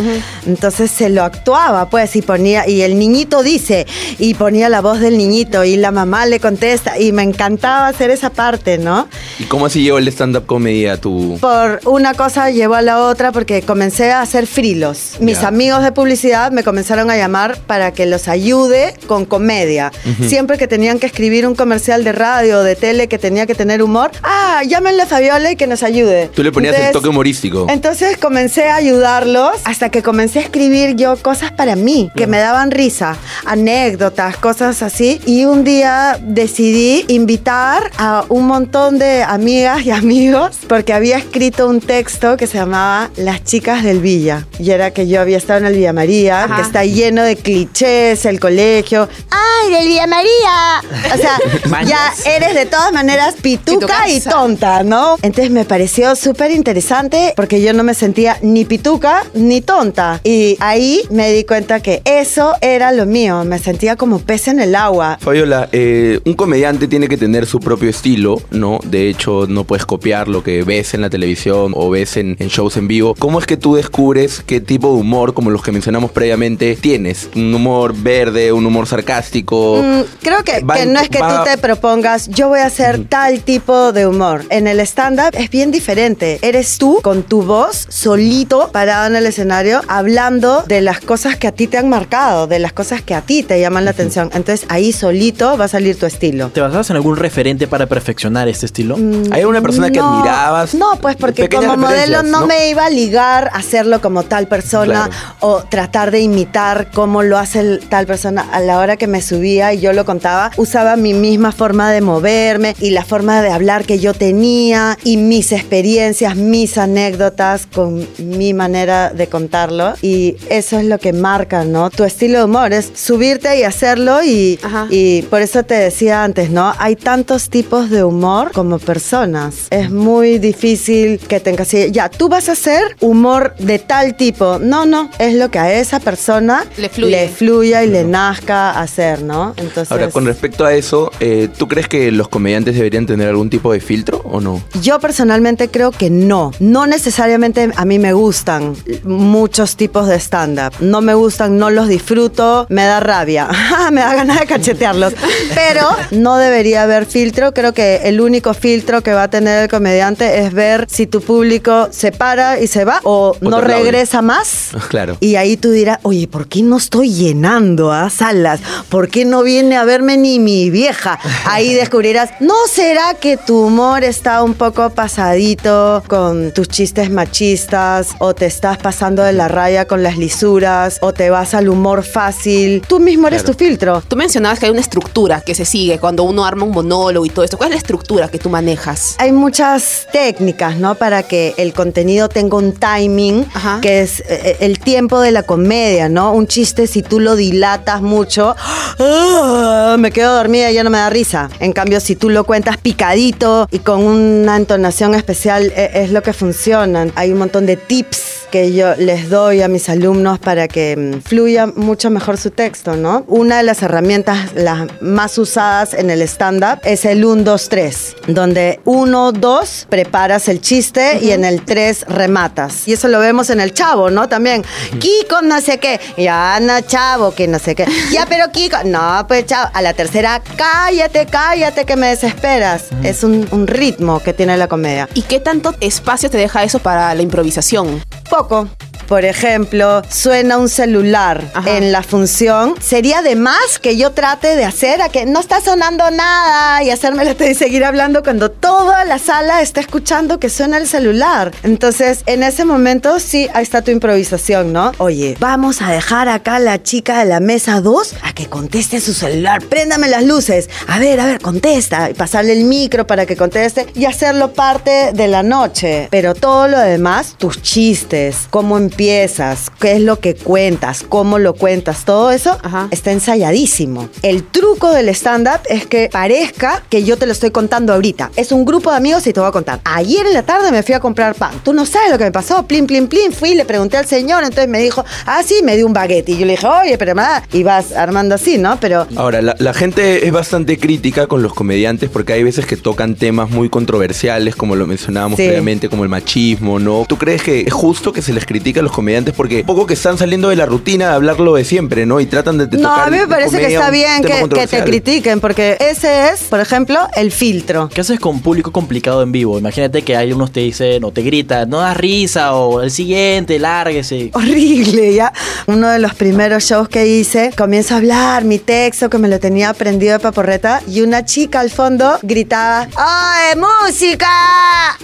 Entonces 0.45 0.91
se 0.91 1.09
lo 1.09 1.23
actuaba, 1.23 1.89
pues, 1.89 2.15
y 2.15 2.21
ponía, 2.21 2.67
y 2.67 2.81
el 2.81 2.97
niñito 2.99 3.43
dice, 3.43 3.85
y 4.19 4.33
ponía 4.33 4.69
la 4.69 4.81
voz 4.81 4.99
del 4.99 5.17
niñito, 5.17 5.63
y 5.63 5.77
la 5.77 5.91
mamá 5.91 6.25
le 6.25 6.39
contesta, 6.39 6.99
y 6.99 7.11
me 7.11 7.23
encantaba 7.23 7.87
hacer 7.87 8.09
esa 8.11 8.29
parte, 8.29 8.77
¿no? 8.77 9.07
¿Y 9.39 9.45
cómo 9.45 9.65
así 9.65 9.81
llegó 9.83 9.97
el 9.97 10.07
stand-up 10.07 10.45
comedy 10.45 10.87
a 10.87 10.97
tu...? 10.97 11.37
Por 11.41 11.79
una 11.85 12.13
cosa 12.13 12.49
llevó 12.51 12.75
a 12.75 12.81
la 12.81 12.99
otra 13.03 13.31
porque 13.31 13.61
comencé 13.61 14.11
a 14.11 14.21
hacer 14.21 14.47
frilos. 14.47 15.13
Mis 15.19 15.41
Ya. 15.41 15.47
amigos 15.47 15.83
de 15.83 15.91
publicidad 15.91 16.51
me 16.51 16.63
comenzaron 16.63 17.09
a 17.09 17.17
llamar 17.17 17.57
para 17.67 17.91
que 17.91 18.05
los 18.05 18.27
ayude 18.27 18.93
con 19.07 19.25
comedia. 19.25 19.91
Siempre 20.27 20.57
que 20.57 20.67
tenían 20.67 20.99
que 20.99 21.05
escribir 21.07 21.47
un 21.47 21.55
comercial 21.55 22.03
de 22.03 22.11
radio 22.11 22.34
de 22.41 22.75
tele 22.75 23.07
que 23.07 23.17
tenía 23.17 23.45
que 23.45 23.55
tener 23.55 23.81
humor, 23.81 24.11
ah, 24.23 24.61
llámenle 24.67 25.03
a 25.03 25.05
Fabiola 25.05 25.51
y 25.51 25.55
que 25.55 25.67
nos 25.67 25.83
ayude. 25.83 26.29
Tú 26.33 26.43
le 26.43 26.51
ponías 26.51 26.75
el 26.77 26.91
toque 26.91 27.07
humorístico. 27.09 27.67
entonces 27.69 28.17
comencé 28.17 28.67
a 28.67 28.75
ayudarlos 28.75 29.51
hasta 29.63 29.89
que 29.89 30.03
comencé 30.03 30.39
a 30.39 30.41
escribir 30.43 30.95
yo 30.95 31.15
cosas 31.17 31.51
para 31.51 31.75
mí, 31.75 32.11
que 32.15 32.27
me 32.27 32.37
daban 32.39 32.71
risa, 32.71 33.17
anécdotas, 33.45 34.37
cosas 34.37 34.81
así. 34.83 35.21
Y 35.25 35.45
un 35.45 35.63
día 35.63 36.17
decidí 36.21 37.05
invitar 37.07 37.91
a 37.97 38.25
un 38.29 38.47
montón 38.47 38.99
de 38.99 39.23
amigas 39.23 39.83
y 39.85 39.91
amigos 39.91 40.57
porque 40.67 40.93
había 40.93 41.17
escrito 41.17 41.67
un 41.67 41.79
texto 41.81 42.37
que 42.37 42.47
se 42.47 42.57
llamaba 42.57 43.09
Las 43.15 43.43
chicas 43.43 43.83
del 43.83 43.99
Villa. 43.99 44.45
Y 44.59 44.71
era 44.71 44.91
que 44.91 45.07
yo 45.07 45.21
había 45.21 45.37
estado 45.37 45.59
en 45.59 45.65
el 45.67 45.75
Villa 45.75 45.93
María, 45.93 46.43
Ajá. 46.43 46.55
que 46.57 46.61
está 46.61 46.85
lleno 46.85 47.23
de 47.23 47.35
clichés, 47.35 48.25
el 48.25 48.39
colegio. 48.39 49.07
¡Ay, 49.29 49.71
del 49.71 49.87
Villa 49.87 50.07
María! 50.07 50.81
O 51.13 51.17
sea, 51.17 51.37
ya 51.85 52.13
eres 52.25 52.53
de 52.53 52.65
todas 52.65 52.91
maneras 52.91 53.35
pituca 53.41 54.09
y 54.09 54.19
tonta, 54.19 54.83
¿no? 54.83 55.15
Entonces 55.21 55.51
me 55.51 55.65
pareció 55.65 56.15
súper 56.15 56.51
interesante 56.51 57.33
porque 57.35 57.61
yo 57.61 57.73
no 57.73 57.83
me 57.83 57.93
sentía 57.93 58.37
ni 58.41 58.65
pituca 58.65 59.23
ni 59.33 59.61
tonta. 59.61 60.19
Y 60.23 60.57
ahí 60.59 61.01
me 61.09 61.31
di 61.31 61.43
cuenta 61.43 61.79
que 61.79 62.01
eso 62.05 62.53
era 62.61 62.91
lo 62.91 63.05
mío. 63.05 63.43
Me 63.45 63.59
sentía 63.59 63.95
como 63.95 64.19
pez 64.19 64.47
en 64.47 64.59
el 64.59 64.75
agua. 64.75 65.17
Fabiola, 65.21 65.69
eh, 65.71 66.19
un 66.25 66.33
comediante 66.33 66.87
tiene 66.87 67.07
que 67.07 67.17
tener 67.17 67.45
su 67.45 67.59
propio 67.59 67.89
estilo, 67.89 68.41
¿no? 68.51 68.79
De 68.85 69.09
hecho, 69.09 69.45
no 69.47 69.63
puedes 69.63 69.85
copiar 69.85 70.27
lo 70.27 70.43
que 70.43 70.63
ves 70.63 70.93
en 70.93 71.01
la 71.01 71.09
televisión 71.09 71.73
o 71.75 71.89
ves 71.89 72.17
en, 72.17 72.35
en 72.39 72.47
shows 72.49 72.77
en 72.77 72.87
vivo. 72.87 73.15
¿Cómo 73.17 73.39
es 73.39 73.45
que 73.45 73.57
tú 73.57 73.75
descubres 73.75 74.43
qué 74.45 74.59
tipo 74.61 74.87
de 74.93 74.99
humor, 75.01 75.33
como 75.33 75.49
los 75.49 75.61
que 75.63 75.71
mencionamos 75.71 76.11
previamente, 76.11 76.75
tienes? 76.75 77.29
¿Un 77.35 77.53
humor 77.53 77.93
verde, 77.95 78.51
un 78.51 78.65
humor 78.65 78.87
sarcástico? 78.87 79.81
Mm, 79.83 80.01
creo 80.21 80.43
que, 80.43 80.61
Va 80.61 80.75
que 80.75 80.81
en- 80.83 80.93
no 80.93 80.99
es 80.99 81.09
que 81.09 81.19
va- 81.19 81.43
tú 81.43 81.49
te 81.51 81.57
propongas 81.57 82.04
pongas, 82.05 82.27
yo 82.29 82.49
voy 82.49 82.59
a 82.59 82.65
hacer 82.67 83.05
tal 83.05 83.41
tipo 83.41 83.91
de 83.91 84.05
humor. 84.07 84.43
En 84.49 84.67
el 84.67 84.79
stand-up 84.81 85.29
es 85.33 85.49
bien 85.49 85.71
diferente. 85.71 86.39
Eres 86.41 86.77
tú 86.77 86.99
con 87.01 87.23
tu 87.23 87.41
voz 87.43 87.87
solito 87.89 88.69
parado 88.71 89.07
en 89.07 89.15
el 89.15 89.25
escenario 89.25 89.81
hablando 89.87 90.63
de 90.67 90.81
las 90.81 90.99
cosas 90.99 91.35
que 91.37 91.47
a 91.47 91.51
ti 91.51 91.67
te 91.67 91.77
han 91.77 91.89
marcado, 91.89 92.47
de 92.47 92.59
las 92.59 92.73
cosas 92.73 93.01
que 93.01 93.15
a 93.15 93.21
ti 93.21 93.43
te 93.43 93.59
llaman 93.59 93.85
la 93.85 93.91
atención. 93.91 94.29
Entonces 94.33 94.65
ahí 94.69 94.91
solito 94.91 95.57
va 95.57 95.65
a 95.65 95.67
salir 95.67 95.97
tu 95.97 96.05
estilo. 96.05 96.49
¿Te 96.49 96.61
basabas 96.61 96.89
en 96.91 96.95
algún 96.97 97.15
referente 97.17 97.67
para 97.67 97.85
perfeccionar 97.87 98.47
este 98.47 98.65
estilo? 98.67 98.95
¿Hay 99.31 99.41
alguna 99.41 99.61
persona 99.61 99.89
que 99.89 99.99
Mm, 99.99 100.05
No, 100.05 100.13
admirabas? 100.19 100.73
No, 100.75 100.95
pues 101.01 101.15
porque 101.15 101.49
como 101.49 101.77
modelo 101.77 101.97
referencias, 101.97 102.23
no, 102.25 102.45
me 102.45 102.69
iba 102.69 102.85
a 102.85 102.89
ligar 102.89 103.49
a 103.53 103.57
hacerlo 103.57 104.01
como 104.01 104.23
tal 104.23 104.47
persona 104.47 105.09
o 105.39 105.63
tratar 105.63 106.11
de 106.11 106.19
imitar 106.19 106.89
cómo 106.93 107.23
lo 107.23 107.37
hace 107.37 107.59
el- 107.61 107.79
tal 107.89 108.05
persona. 108.05 108.45
A 108.51 108.59
la 108.59 108.77
hora 108.79 108.97
que 108.97 109.07
me 109.07 109.21
subía 109.21 109.73
y 109.73 109.79
yo 109.79 109.93
lo 109.93 110.05
contaba, 110.05 110.51
usaba 110.57 110.95
mi 110.95 111.13
misma 111.13 111.51
forma 111.51 111.91
de 111.91 111.94
moverme 112.01 112.75
y 112.79 112.91
la 112.91 113.03
forma 113.03 113.41
de 113.41 113.49
hablar 113.49 113.85
que 113.85 113.99
yo 113.99 114.13
tenía 114.13 114.97
y 115.03 115.17
mis 115.17 115.51
experiencias, 115.51 116.35
mis 116.35 116.77
anécdotas 116.77 117.67
con 117.67 118.07
mi 118.17 118.53
manera 118.53 119.11
de 119.11 119.27
contarlo. 119.27 119.93
Y 120.01 120.35
eso 120.49 120.79
es 120.79 120.85
lo 120.85 120.97
que 120.99 121.13
marca, 121.13 121.63
¿no? 121.65 121.89
Tu 121.89 122.03
estilo 122.03 122.39
de 122.39 122.45
humor 122.45 122.73
es 122.73 122.91
subirte 122.95 123.57
y 123.59 123.63
hacerlo 123.63 124.23
y, 124.23 124.59
y 124.89 125.21
por 125.23 125.41
eso 125.41 125.63
te 125.63 125.75
decía 125.75 126.23
antes, 126.23 126.49
¿no? 126.49 126.73
Hay 126.79 126.95
tantos 126.95 127.49
tipos 127.49 127.89
de 127.89 128.03
humor 128.03 128.51
como 128.53 128.79
personas. 128.79 129.67
Es 129.69 129.91
muy 129.91 130.39
difícil 130.39 131.19
que 131.19 131.39
tengas... 131.39 131.71
Ya, 131.91 132.09
tú 132.09 132.29
vas 132.29 132.49
a 132.49 132.53
hacer 132.53 132.95
humor 133.01 133.55
de 133.59 133.79
tal 133.79 134.15
tipo. 134.15 134.59
No, 134.59 134.85
no, 134.85 135.09
es 135.19 135.33
lo 135.35 135.49
que 135.49 135.59
a 135.59 135.73
esa 135.79 135.99
persona 135.99 136.65
Le 136.77 136.89
fluye. 136.89 137.27
fluya 137.29 137.83
y 137.83 137.87
le 137.89 138.03
nazca 138.03 138.79
hacer, 138.79 139.21
¿no? 139.21 139.53
Entonces... 139.57 139.91
Ahora, 139.91 140.09
con 140.09 140.25
respecto 140.25 140.65
a 140.65 140.73
eso, 140.73 141.11
eh, 141.19 141.49
¿tú 141.57 141.67
crees 141.67 141.84
que 141.87 142.11
los 142.11 142.27
comediantes 142.27 142.75
deberían 142.75 143.05
tener 143.05 143.29
algún 143.29 143.49
tipo 143.49 143.71
de 143.71 143.79
filtro 143.79 144.21
o 144.23 144.41
no? 144.41 144.61
Yo 144.81 144.99
personalmente 144.99 145.69
creo 145.69 145.91
que 145.91 146.09
no. 146.09 146.51
No 146.59 146.87
necesariamente 146.87 147.69
a 147.75 147.85
mí 147.85 147.99
me 147.99 148.13
gustan 148.13 148.75
muchos 149.03 149.75
tipos 149.75 150.07
de 150.07 150.19
stand-up. 150.19 150.73
No 150.79 151.01
me 151.01 151.13
gustan, 151.13 151.57
no 151.57 151.69
los 151.69 151.87
disfruto, 151.87 152.65
me 152.69 152.83
da 152.83 152.99
rabia. 152.99 153.47
me 153.91 154.01
da 154.01 154.15
ganas 154.15 154.39
de 154.39 154.45
cachetearlos. 154.45 155.13
Pero 155.53 155.87
no 156.11 156.37
debería 156.37 156.83
haber 156.83 157.05
filtro. 157.05 157.53
Creo 157.53 157.73
que 157.73 158.01
el 158.03 158.21
único 158.21 158.53
filtro 158.53 159.01
que 159.01 159.13
va 159.13 159.23
a 159.23 159.29
tener 159.29 159.63
el 159.63 159.69
comediante 159.69 160.39
es 160.39 160.53
ver 160.53 160.85
si 160.89 161.07
tu 161.07 161.21
público 161.21 161.89
se 161.91 162.11
para 162.11 162.59
y 162.59 162.67
se 162.67 162.85
va 162.85 162.99
o, 163.03 163.35
no 163.41 163.61
regresa 163.61 164.21
más. 164.21 164.71
Claro. 164.89 165.17
Y 165.19 165.35
ahí 165.35 165.57
tú 165.57 165.71
dirás, 165.71 165.99
oye, 166.03 166.27
¿por 166.27 166.47
qué 166.47 166.61
no 166.61 166.77
estoy 166.77 167.11
llenando 167.11 167.91
a 167.91 168.09
salas? 168.09 168.61
¿Por 168.87 169.09
qué 169.09 169.25
no 169.25 169.41
viene 169.43 169.75
a 169.75 169.83
verme 169.83 170.15
ni 170.15 170.39
mi 170.39 170.69
vieja? 170.69 171.19
Ahí 171.45 171.73
descubrirás, 171.77 172.29
¿no 172.39 172.53
será 172.69 173.13
que 173.15 173.37
tu 173.37 173.65
humor 173.67 174.03
está 174.03 174.43
un 174.43 174.53
poco 174.53 174.89
pasadito 174.89 176.03
con 176.07 176.51
tus 176.51 176.67
chistes 176.67 177.09
machistas 177.09 178.09
o 178.19 178.33
te 178.33 178.45
estás 178.45 178.77
pasando 178.77 179.23
de 179.23 179.33
la 179.33 179.47
raya 179.47 179.85
con 179.85 180.03
las 180.03 180.17
lisuras 180.17 180.99
o 181.01 181.13
te 181.13 181.29
vas 181.29 181.53
al 181.53 181.69
humor 181.69 182.03
fácil? 182.03 182.81
Tú 182.87 182.99
mismo 182.99 183.27
eres 183.27 183.43
Claro. 183.43 183.57
tu 183.57 183.63
filtro. 183.65 184.01
Tú 184.07 184.15
mencionabas 184.15 184.59
que 184.59 184.65
hay 184.65 184.71
una 184.71 184.81
estructura 184.81 185.41
que 185.41 185.55
se 185.55 185.65
sigue 185.65 185.99
cuando 185.99 186.23
uno 186.23 186.45
arma 186.45 186.63
un 186.65 186.71
monólogo 186.71 187.25
y 187.25 187.29
todo 187.29 187.43
esto. 187.45 187.57
¿Cuál 187.57 187.69
es 187.69 187.75
la 187.75 187.79
estructura 187.79 188.27
que 188.29 188.39
tú 188.39 188.49
manejas? 188.49 189.15
Hay 189.19 189.31
muchas 189.31 190.07
técnicas, 190.11 190.77
¿no? 190.77 190.95
Para 190.95 191.23
que 191.23 191.53
el 191.57 191.73
contenido 191.73 192.29
tenga 192.29 192.57
un 192.57 192.73
timing, 192.73 193.45
que 193.81 194.01
es 194.01 194.21
eh, 194.27 194.57
el 194.61 194.79
tiempo 194.79 195.19
de 195.19 195.31
la 195.31 195.43
comedia, 195.43 196.09
¿no? 196.09 196.31
Un 196.33 196.47
chiste, 196.47 196.87
si 196.87 197.01
tú 197.01 197.19
lo 197.19 197.35
dilatas 197.35 198.01
mucho, 198.01 198.55
¡ah! 198.99 199.95
me 199.99 200.11
quedo 200.11 200.35
dormida 200.35 200.71
y 200.71 200.75
ya 200.75 200.83
no 200.83 200.89
me 200.89 200.97
da 200.97 201.09
risa. 201.09 201.49
En 201.65 201.73
cambio, 201.73 201.99
si 201.99 202.15
tú 202.15 202.29
lo 202.29 202.43
cuentas 202.43 202.77
picadito 202.77 203.67
y 203.71 203.79
con 203.79 204.03
una 204.03 204.55
entonación 204.55 205.15
especial, 205.15 205.73
e- 205.75 205.89
es 205.95 206.11
lo 206.11 206.21
que 206.21 206.31
funciona. 206.31 207.07
Hay 207.15 207.31
un 207.31 207.39
montón 207.39 207.65
de 207.65 207.75
tips 207.75 208.34
que 208.55 208.71
yo 208.71 208.95
les 208.95 209.29
doy 209.29 209.61
a 209.61 209.67
mis 209.67 209.89
alumnos 209.89 210.39
para 210.39 210.69
que 210.69 210.95
mm, 210.95 211.27
fluya 211.27 211.65
mucho 211.67 212.09
mejor 212.09 212.37
su 212.37 212.51
texto, 212.51 212.95
¿no? 212.95 213.25
Una 213.27 213.57
de 213.57 213.63
las 213.63 213.83
herramientas 213.83 214.53
las 214.55 214.87
más 215.01 215.37
usadas 215.37 215.93
en 215.93 216.09
el 216.09 216.21
stand-up 216.21 216.79
es 216.85 217.03
el 217.03 217.25
1, 217.25 217.43
2, 217.43 217.67
3, 217.67 218.15
donde 218.27 218.79
1, 218.85 219.33
2 219.33 219.87
preparas 219.89 220.47
el 220.47 220.61
chiste 220.61 221.19
y 221.21 221.31
en 221.31 221.43
el 221.43 221.65
3 221.65 222.05
rematas. 222.07 222.87
Y 222.87 222.93
eso 222.93 223.09
lo 223.09 223.19
vemos 223.19 223.49
en 223.49 223.59
el 223.59 223.73
chavo, 223.73 224.09
¿no? 224.09 224.29
También, 224.29 224.63
Kiko 224.99 225.41
no 225.41 225.59
sé 225.59 225.77
qué, 225.77 225.99
ya 226.15 226.57
no 226.61 226.79
chavo, 226.79 227.31
que 227.35 227.49
no 227.49 227.59
sé 227.59 227.75
qué. 227.75 227.85
Ya, 228.09 228.25
pero 228.25 228.53
Kiko, 228.53 228.77
no, 228.85 229.25
pues 229.27 229.47
chavo. 229.47 229.69
A 229.73 229.81
la 229.81 229.93
tercera, 229.93 230.41
cállate, 230.55 231.25
cállate, 231.25 231.83
que 231.83 231.97
me 231.97 232.07
desesperas. 232.07 232.85
Es 233.03 233.25
un, 233.25 233.45
un 233.51 233.67
ritmo 233.67 234.21
que 234.21 234.31
tiene 234.31 234.55
la 234.55 234.69
comedia. 234.69 235.09
¿Y 235.13 235.23
qué 235.23 235.41
tanto 235.41 235.75
espacio 235.81 236.29
te 236.29 236.37
deja 236.37 236.63
eso 236.63 236.79
para 236.79 237.13
la 237.13 237.21
improvisación? 237.21 238.01
Poco. 238.29 238.44
poco. 238.47 238.94
Por 239.07 239.23
ejemplo, 239.25 240.01
suena 240.09 240.57
un 240.57 240.69
celular 240.69 241.43
en 241.65 241.91
la 241.91 242.01
función. 242.01 242.75
Sería 242.81 243.21
de 243.21 243.35
más 243.35 243.79
que 243.79 243.97
yo 243.97 244.11
trate 244.11 244.55
de 244.55 244.65
hacer 244.65 245.01
a 245.01 245.09
que 245.09 245.25
no 245.25 245.39
está 245.39 245.61
sonando 245.61 246.09
nada 246.11 246.83
y 246.83 246.89
hacerme 246.89 247.23
la 247.23 247.35
y 247.45 247.53
seguir 247.53 247.83
hablando 247.83 248.23
cuando 248.23 248.49
toda 248.49 249.03
la 249.05 249.19
sala 249.19 249.61
está 249.61 249.81
escuchando 249.81 250.39
que 250.39 250.49
suena 250.49 250.77
el 250.77 250.87
celular. 250.87 251.51
Entonces, 251.63 252.23
en 252.25 252.43
ese 252.43 252.65
momento 252.65 253.19
sí, 253.19 253.47
ahí 253.53 253.61
está 253.61 253.81
tu 253.81 253.91
improvisación, 253.91 254.73
¿no? 254.73 254.93
Oye, 254.97 255.35
vamos 255.39 255.81
a 255.81 255.91
dejar 255.91 256.29
acá 256.29 256.55
a 256.55 256.59
la 256.59 256.81
chica 256.81 257.19
de 257.19 257.25
la 257.25 257.39
mesa 257.39 257.81
2 257.81 258.15
a 258.23 258.33
que 258.33 258.47
conteste 258.47 258.99
su 258.99 259.13
celular. 259.13 259.61
Préndame 259.63 260.07
las 260.07 260.23
luces. 260.23 260.69
A 260.87 260.97
ver, 260.97 261.19
a 261.19 261.25
ver, 261.25 261.41
contesta. 261.41 262.09
Y 262.09 262.13
pasarle 262.13 262.53
el 262.53 262.63
micro 262.63 263.05
para 263.05 263.25
que 263.25 263.35
conteste 263.35 263.85
y 263.93 264.05
hacerlo 264.05 264.53
parte 264.53 265.11
de 265.13 265.27
la 265.27 265.43
noche. 265.43 266.07
Pero 266.09 266.33
todo 266.33 266.67
lo 266.67 266.79
demás, 266.79 267.35
tus 267.37 267.61
chistes, 267.61 268.47
cómo 268.49 268.77
empiezas, 268.77 268.94
qué 268.95 269.93
es 269.93 270.01
lo 270.01 270.19
que 270.19 270.35
cuentas, 270.35 271.03
cómo 271.07 271.37
lo 271.39 271.53
cuentas, 271.53 272.05
todo 272.05 272.31
eso 272.31 272.57
está 272.91 273.11
ensayadísimo. 273.11 274.09
El 274.21 274.43
truco 274.43 274.91
del 274.91 275.09
stand-up 275.09 275.59
es 275.69 275.85
que 275.85 276.09
parezca 276.11 276.83
que 276.89 277.03
yo 277.03 277.17
te 277.17 277.25
lo 277.25 277.31
estoy 277.31 277.51
contando 277.51 277.93
ahorita. 277.93 278.31
Es 278.35 278.51
un 278.51 278.65
grupo 278.65 278.91
de 278.91 278.97
amigos 278.97 279.27
y 279.27 279.33
te 279.33 279.39
voy 279.39 279.49
a 279.49 279.51
contar. 279.51 279.79
Ayer 279.83 280.25
en 280.25 280.33
la 280.33 280.43
tarde 280.43 280.71
me 280.71 280.83
fui 280.83 280.93
a 280.95 280.99
comprar 280.99 281.35
pan. 281.35 281.51
Tú 281.63 281.73
no 281.73 281.85
sabes 281.85 282.11
lo 282.11 282.17
que 282.17 282.23
me 282.25 282.31
pasó. 282.31 282.65
Plin, 282.67 282.87
plin, 282.87 283.07
plin. 283.07 283.31
Fui 283.31 283.49
y 283.51 283.55
le 283.55 283.65
pregunté 283.65 283.97
al 283.97 284.05
señor. 284.05 284.43
Entonces 284.43 284.67
me 284.67 284.79
dijo, 284.79 285.03
ah, 285.25 285.41
sí, 285.45 285.55
me 285.63 285.75
dio 285.75 285.85
un 285.85 285.93
baguette. 285.93 286.29
Y 286.29 286.37
yo 286.37 286.45
le 286.45 286.53
dije, 286.53 286.67
oye, 286.67 286.97
pero 286.97 287.13
me 287.15 287.21
da. 287.21 287.43
Y 287.51 287.63
vas 287.63 287.91
armando 287.91 288.35
así, 288.35 288.57
¿no? 288.57 288.79
Pero 288.79 289.07
Ahora, 289.15 289.41
la, 289.41 289.55
la 289.59 289.73
gente 289.73 290.25
es 290.25 290.31
bastante 290.31 290.77
crítica 290.77 291.27
con 291.27 291.41
los 291.43 291.53
comediantes 291.53 292.09
porque 292.09 292.33
hay 292.33 292.43
veces 292.43 292.65
que 292.65 292.77
tocan 292.77 293.15
temas 293.15 293.49
muy 293.49 293.69
controversiales, 293.69 294.55
como 294.55 294.75
lo 294.75 294.87
mencionábamos 294.87 295.37
Sí. 295.37 295.43
previamente, 295.45 295.89
como 295.89 296.03
el 296.03 296.09
machismo, 296.09 296.79
¿no? 296.79 297.05
¿Tú 297.07 297.17
crees 297.17 297.41
que 297.43 297.61
es 297.61 297.73
justo 297.73 298.13
que 298.13 298.21
se 298.21 298.31
les 298.33 298.45
critique 298.45 298.79
a 298.79 298.83
los 298.85 298.93
comediantes 298.93 299.33
porque 299.33 299.63
poco 299.63 299.85
que 299.85 299.95
están 299.95 300.17
saliendo 300.17 300.49
de 300.49 300.55
la 300.55 300.65
rutina 300.65 301.09
de 301.09 301.15
hablarlo 301.15 301.55
de 301.55 301.65
siempre, 301.65 302.05
¿no? 302.05 302.19
Y 302.19 302.25
tratan 302.25 302.57
de, 302.57 302.67
de 302.67 302.77
no, 302.77 302.89
tocar 302.89 303.07
a 303.07 303.11
mí 303.11 303.17
me 303.17 303.27
parece 303.27 303.59
que 303.59 303.73
está 303.73 303.89
bien 303.89 304.23
que, 304.23 304.47
que 304.47 304.67
te 304.67 304.83
critiquen, 304.83 305.41
porque 305.41 305.77
ese 305.79 306.29
es, 306.29 306.43
por 306.43 306.59
ejemplo, 306.59 306.99
el 307.15 307.31
filtro. 307.31 307.89
¿Qué 307.93 308.01
haces 308.01 308.19
con 308.19 308.41
público 308.41 308.71
complicado 308.71 309.21
en 309.23 309.31
vivo? 309.31 309.57
Imagínate 309.59 310.03
que 310.03 310.15
hay 310.15 310.31
unos 310.31 310.51
te 310.51 310.61
dicen 310.61 311.03
o 311.03 311.11
te 311.11 311.21
gritan, 311.21 311.69
no 311.69 311.79
das 311.79 311.97
risa 311.97 312.53
o 312.53 312.81
el 312.81 312.91
siguiente, 312.91 313.59
lárguese. 313.59 314.29
Horrible, 314.33 315.13
ya. 315.13 315.33
Uno 315.67 315.89
de 315.89 315.99
los 315.99 316.13
primeros 316.13 316.63
shows 316.63 316.87
que 316.87 317.07
hice, 317.07 317.51
comienzo 317.57 317.95
a 317.95 317.97
hablar 317.97 318.43
mi 318.43 318.59
texto 318.59 319.09
que 319.09 319.17
me 319.17 319.27
lo 319.27 319.39
tenía 319.39 319.69
aprendido 319.69 320.13
de 320.13 320.19
paporreta 320.19 320.81
y 320.87 321.01
una 321.01 321.25
chica 321.25 321.59
al 321.59 321.71
fondo 321.71 322.19
gritaba, 322.21 322.87
¡Ay, 322.95 323.55
música! 323.57 324.27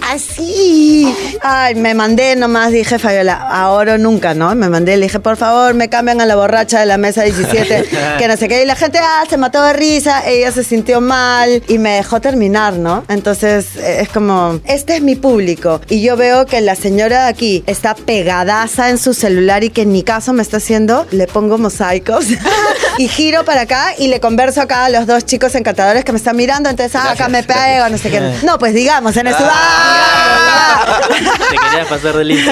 Así. 0.02 1.12
Ay, 1.42 1.74
me 1.74 1.94
mandé 1.94 2.36
nomás, 2.36 2.72
dije, 2.72 2.98
Fabiola, 2.98 3.34
ahora 3.34 3.71
o 3.72 3.98
nunca, 3.98 4.34
¿no? 4.34 4.54
Me 4.54 4.68
mandé, 4.68 4.96
le 4.96 5.06
dije, 5.06 5.18
por 5.18 5.36
favor, 5.36 5.74
me 5.74 5.88
cambian 5.88 6.20
a 6.20 6.26
la 6.26 6.36
borracha 6.36 6.80
de 6.80 6.86
la 6.86 6.98
mesa 6.98 7.22
17, 7.22 7.88
que 8.18 8.28
no 8.28 8.36
sé 8.36 8.48
qué. 8.48 8.62
Y 8.62 8.66
la 8.66 8.76
gente, 8.76 8.98
ah, 9.00 9.24
se 9.28 9.36
mató 9.36 9.62
de 9.62 9.72
risa, 9.72 10.26
ella 10.26 10.52
se 10.52 10.62
sintió 10.64 11.00
mal 11.00 11.62
y 11.68 11.78
me 11.78 11.94
dejó 11.94 12.20
terminar, 12.20 12.74
¿no? 12.74 13.04
Entonces, 13.08 13.76
eh, 13.76 14.02
es 14.02 14.08
como, 14.08 14.60
este 14.64 14.96
es 14.96 15.02
mi 15.02 15.16
público. 15.16 15.80
Y 15.88 16.02
yo 16.02 16.16
veo 16.16 16.46
que 16.46 16.60
la 16.60 16.74
señora 16.74 17.24
de 17.24 17.30
aquí 17.30 17.64
está 17.66 17.94
pegadaza 17.94 18.90
en 18.90 18.98
su 18.98 19.14
celular 19.14 19.64
y 19.64 19.70
que 19.70 19.82
en 19.82 19.92
mi 19.92 20.02
caso 20.02 20.32
me 20.32 20.42
está 20.42 20.58
haciendo, 20.58 21.06
le 21.10 21.26
pongo 21.26 21.58
mosaicos 21.58 22.26
y 22.98 23.08
giro 23.08 23.44
para 23.44 23.62
acá 23.62 23.94
y 23.98 24.08
le 24.08 24.20
converso 24.20 24.60
acá 24.60 24.84
a 24.84 24.88
los 24.90 25.06
dos 25.06 25.24
chicos 25.24 25.54
encantadores 25.54 26.04
que 26.04 26.12
me 26.12 26.18
están 26.18 26.36
mirando. 26.36 26.68
Entonces, 26.68 26.94
ah, 26.96 27.12
acá 27.12 27.28
me 27.28 27.42
pego, 27.42 27.88
no 27.88 27.98
sé 27.98 28.10
qué. 28.10 28.22
No, 28.42 28.58
pues 28.58 28.74
digamos, 28.74 29.16
en 29.16 29.28
eso. 29.28 29.38
Te 31.50 31.56
quería 31.56 31.82
a 31.82 31.86
pasar 31.88 32.16
de 32.16 32.24
listo. 32.24 32.50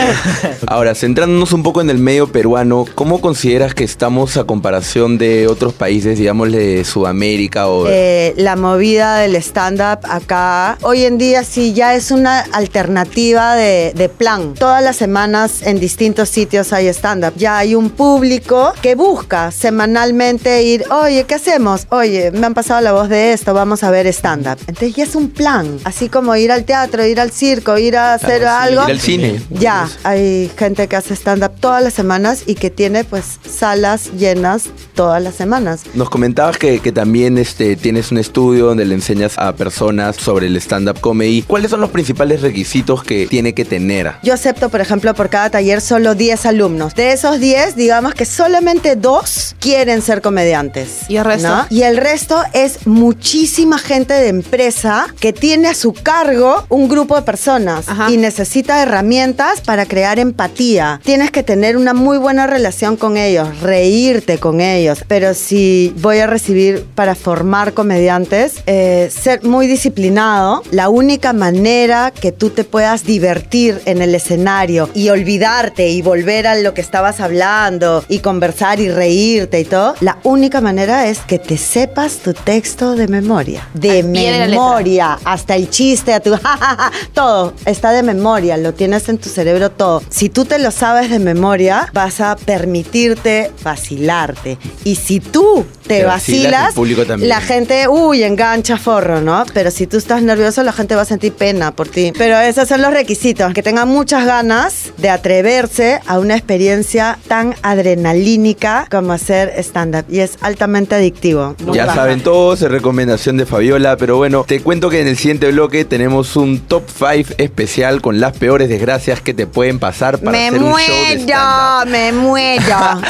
Ahora, 0.67 0.95
centrándonos 1.11 1.52
un 1.52 1.64
poco 1.64 1.81
en 1.81 1.90
el 1.90 1.99
medio 1.99 2.29
peruano, 2.29 2.85
¿cómo 2.95 3.21
consideras 3.21 3.75
que 3.75 3.83
estamos 3.83 4.37
a 4.37 4.45
comparación 4.45 5.19
de 5.19 5.49
otros 5.49 5.73
países, 5.75 6.17
digámosle 6.17 6.59
de 6.59 6.85
Sudamérica 6.85 7.67
o... 7.67 7.88
Eh, 7.88 8.33
la 8.37 8.55
movida 8.55 9.17
del 9.17 9.35
stand-up 9.35 9.99
acá, 10.09 10.79
hoy 10.83 11.02
en 11.02 11.19
día 11.19 11.43
sí 11.43 11.73
ya 11.73 11.97
es 11.97 12.12
una 12.12 12.38
alternativa 12.52 13.57
de, 13.57 13.93
de 13.93 14.09
plan. 14.09 14.55
Todas 14.55 14.85
las 14.85 14.95
semanas 14.95 15.62
en 15.62 15.81
distintos 15.81 16.29
sitios 16.29 16.73
hay 16.73 16.87
stand-up. 16.87 17.33
Ya 17.37 17.59
hay 17.59 17.75
un 17.75 17.90
público 17.90 18.73
que 18.81 18.95
busca 18.95 19.50
semanalmente 19.50 20.62
ir, 20.62 20.85
oye, 20.93 21.25
¿qué 21.25 21.35
hacemos? 21.35 21.88
Oye, 21.90 22.31
me 22.31 22.47
han 22.47 22.55
pasado 22.55 22.83
la 22.83 22.93
voz 22.93 23.09
de 23.09 23.33
esto, 23.33 23.52
vamos 23.52 23.83
a 23.83 23.90
ver 23.90 24.07
stand-up. 24.07 24.59
Entonces 24.69 24.95
ya 24.95 25.02
es 25.02 25.17
un 25.17 25.29
plan, 25.31 25.76
así 25.83 26.09
como 26.09 26.37
ir 26.37 26.52
al 26.52 26.62
teatro, 26.64 27.05
ir 27.05 27.19
al 27.19 27.33
circo, 27.33 27.76
ir 27.79 27.97
a 27.97 28.14
hacer 28.14 28.43
Claro, 28.43 28.62
sí, 28.62 28.69
algo. 28.69 28.85
ir 28.85 28.90
al 28.93 29.00
cine. 29.00 29.43
Ya, 29.50 29.88
hay 30.05 30.49
gente 30.57 30.87
que 30.87 31.00
hace 31.00 31.14
stand-up 31.14 31.52
todas 31.61 31.83
las 31.83 31.95
semanas 31.95 32.45
y 32.47 32.54
que 32.54 32.71
tiene 32.71 33.04
pues 33.04 33.38
salas 33.49 34.12
llenas 34.12 34.66
todas 34.95 35.23
las 35.23 35.35
semanas. 35.35 35.83
Nos 35.95 36.11
comentabas 36.11 36.59
que, 36.59 36.80
que 36.80 36.92
también 36.92 37.38
este, 37.38 37.76
tienes 37.76 38.12
un 38.12 38.19
estudio 38.19 38.66
donde 38.66 38.85
le 38.85 38.95
enseñas 38.95 39.37
a 39.38 39.52
personas 39.54 40.16
sobre 40.16 40.47
el 40.47 40.57
stand-up 40.57 41.00
comedy. 41.00 41.42
¿Cuáles 41.42 41.71
son 41.71 41.80
los 41.80 41.90
principales 41.90 42.42
requisitos 42.42 43.02
que 43.02 43.26
tiene 43.26 43.54
que 43.54 43.64
tener? 43.64 44.12
Yo 44.23 44.35
acepto, 44.35 44.69
por 44.69 44.80
ejemplo, 44.80 45.14
por 45.14 45.28
cada 45.28 45.50
taller 45.50 45.80
solo 45.80 46.14
10 46.14 46.47
alumnos. 46.47 46.95
De 46.95 47.12
esos 47.12 47.40
10, 47.40 47.76
digamos 47.76 48.14
que 48.14 48.25
solamente 48.25 48.97
dos 48.97 49.57
quieren 49.59 50.02
ser 50.02 50.21
comediantes. 50.21 51.09
¿Y 51.09 51.16
el 51.16 51.25
resto? 51.25 51.49
¿no? 51.49 51.66
Y 51.71 51.83
el 51.83 51.97
resto 51.97 52.42
es 52.52 52.87
muchísima 52.87 53.78
gente 53.78 54.14
de 54.14 54.28
empresa 54.28 55.07
que 55.19 55.33
tiene 55.33 55.69
a 55.69 55.75
su 55.75 55.92
cargo 55.92 56.64
un 56.69 56.88
grupo 56.88 57.16
de 57.16 57.23
personas 57.23 57.87
y 58.09 58.16
necesita 58.16 58.83
herramientas 58.83 59.61
para 59.61 59.87
crear 59.87 60.19
empatía. 60.19 60.89
Tienes 60.99 61.30
que 61.30 61.42
tener 61.42 61.76
una 61.76 61.94
muy 61.94 62.18
buena 62.18 62.47
relación 62.47 62.97
con 62.97 63.16
ellos, 63.16 63.61
reírte 63.61 64.38
con 64.38 64.61
ellos. 64.61 65.04
Pero 65.06 65.35
si 65.35 65.94
voy 65.99 66.18
a 66.18 66.26
recibir 66.26 66.85
para 66.94 67.14
formar 67.14 67.73
comediantes, 67.75 68.62
eh, 68.66 69.11
ser 69.11 69.42
muy 69.44 69.66
disciplinado, 69.66 70.62
la 70.70 70.88
única 70.88 71.32
manera 71.32 72.11
que 72.11 72.32
tú 72.32 72.50
te 72.50 72.64
puedas 72.64 73.04
divertir 73.04 73.80
en 73.85 74.02
el 74.02 74.14
escenario 74.14 74.88
y 74.94 75.09
olvidarte 75.11 75.88
y 75.88 76.02
volver 76.02 76.47
a 76.47 76.54
lo 76.54 76.75
que 76.75 76.80
estabas 76.80 77.20
hablando 77.20 78.04
y 78.09 78.18
conversar 78.20 78.80
y 78.80 78.90
reírte 78.90 79.61
y 79.61 79.64
todo, 79.64 79.94
la 80.00 80.18
única 80.25 80.61
manera 80.61 81.06
es 81.09 81.20
que 81.20 81.38
te 81.38 81.56
sepas 81.56 82.18
tu 82.18 82.32
texto 82.32 82.97
de 82.97 83.09
memoria. 83.09 83.68
De 83.75 84.04
pie 84.04 84.32
de 84.32 84.49
memoria, 84.49 85.18
hasta 85.25 85.54
el 85.54 85.70
chiste, 85.70 86.14
a 86.14 86.20
tu 86.20 86.30
todo 87.14 87.54
está 87.66 87.92
de 87.92 88.02
memoria, 88.02 88.56
lo 88.56 88.75
tienes 88.75 89.09
en 89.09 89.18
tu 89.18 89.28
cerebro 89.28 89.70
todo. 89.70 90.02
Si 90.09 90.28
tú 90.28 90.44
te 90.44 90.59
lo 90.59 90.70
sabes 90.81 91.11
de 91.11 91.19
memoria, 91.19 91.91
vas 91.93 92.23
a 92.23 92.37
permitirte 92.37 93.51
vacilarte. 93.63 94.57
Y 94.83 94.97
si 94.97 95.21
tú 95.21 95.67
te 95.87 95.99
Te 95.99 96.05
vacilas, 96.05 96.75
vacilas, 96.75 97.21
la 97.21 97.41
gente, 97.43 97.87
uy, 97.87 98.23
engancha 98.23 98.79
forro, 98.79 99.21
¿no? 99.21 99.45
Pero 99.53 99.71
si 99.71 99.87
tú 99.87 99.99
estás 99.99 100.23
nervioso, 100.23 100.63
la 100.63 100.73
gente 100.73 100.95
va 100.95 101.03
a 101.03 101.05
sentir 101.05 101.35
pena 101.35 101.73
por 101.73 101.89
ti. 101.89 102.13
Pero 102.17 102.39
esos 102.39 102.67
son 102.67 102.81
los 102.81 102.95
requisitos, 102.95 103.53
que 103.53 103.63
tengan 103.63 103.89
muchas 103.89 104.25
ganas 104.25 104.93
de 104.97 105.11
atreverse 105.11 106.01
a 106.07 106.19
una 106.19 106.35
experiencia 106.35 107.19
tan 107.29 107.55
adrenalínica 107.61 108.87
como 108.91 109.13
hacer 109.13 109.53
stand-up. 109.59 110.07
Y 110.09 110.21
es 110.21 110.39
altamente 110.41 110.95
adictivo. 110.95 111.57
Ya 111.75 111.85
baja. 111.85 111.97
saben 111.97 112.23
todos, 112.23 112.63
es 112.63 112.71
recomendación 112.71 113.37
de 113.37 113.45
Fabiola, 113.45 113.99
pero 113.99 114.17
bueno, 114.17 114.45
te 114.49 114.61
cuento 114.61 114.89
que 114.89 115.03
en 115.03 115.09
el 115.09 115.19
siguiente 115.19 115.51
bloque 115.53 115.85
tenemos 115.85 116.37
un 116.37 116.61
top 116.61 116.85
5 116.89 117.35
especial 117.37 118.01
con 118.01 118.19
las 118.19 118.35
peores 118.35 118.71
desgracias 118.71 119.21
que 119.21 119.35
te 119.35 119.47
pueden 119.47 119.79
pasar 119.79 120.19
para 120.21 120.31
Me 120.31 120.49
hacer 120.49 120.60
un 120.62 120.73
show 120.73 120.76
de 120.79 121.17
muero, 121.17 121.21
stand-up. 121.23 121.88
me 121.90 122.12
muero. 122.12 122.62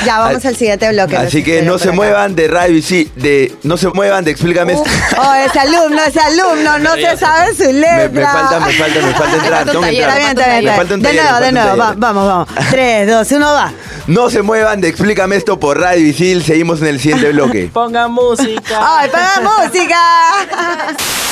Ya 0.05 0.19
vamos 0.19 0.45
al 0.45 0.57
siguiente 0.57 0.89
bloque. 0.91 1.17
Así 1.17 1.43
que 1.43 1.63
no 1.63 1.79
se 1.79 1.89
acá. 1.89 1.97
muevan 1.97 2.35
de 2.35 2.49
Radio 2.49 2.77
y 2.77 2.83
sí, 2.83 3.11
de 3.17 3.55
no 3.63 3.77
se 3.77 3.89
muevan 3.89 4.25
de 4.25 4.31
Explícame 4.33 4.75
esto. 4.75 4.89
Oh, 5.19 5.35
ese 5.35 5.59
alumno, 5.61 6.03
ese 6.03 6.21
alumno, 6.21 6.79
no 6.79 6.95
se 6.95 7.17
sabe 7.17 7.55
su 7.55 7.65
letra. 7.73 8.09
Me, 8.09 8.09
me 8.09 8.23
falta, 8.25 8.61
me 8.61 8.73
falta, 8.73 9.01
me 9.01 9.15
falta 9.15 9.37
entrar, 9.37 9.65
tengo 9.67 9.81
que 9.83 9.89
entrar. 9.91 10.19
está 10.21 10.33
bien, 10.35 10.37
Me 10.37 10.59
está 10.61 10.75
falta 10.77 10.95
un 10.95 11.03
bien. 11.03 11.17
De 11.17 11.23
nuevo, 11.23 11.41
de 11.41 11.49
un 11.49 11.55
nuevo. 11.55 11.77
Va- 11.77 11.95
vamos, 11.97 12.27
vamos. 12.27 12.49
Tres, 12.71 13.09
dos, 13.09 13.31
uno, 13.33 13.53
va. 13.53 13.73
No 14.07 14.31
se 14.31 14.43
muevan 14.43 14.81
de 14.81 14.89
Explícame 14.89 15.37
esto 15.37 15.59
por 15.61 15.79
Radio 15.81 16.07
Isil. 16.07 16.43
Seguimos 16.43 16.81
en 16.81 16.89
el 16.89 17.01
siguiente 17.01 17.31
bloque. 17.33 17.71
Ponga 17.73 18.09
música. 18.09 18.79
¡Ay, 18.99 19.09
paga 19.11 19.41
música! 19.41 19.97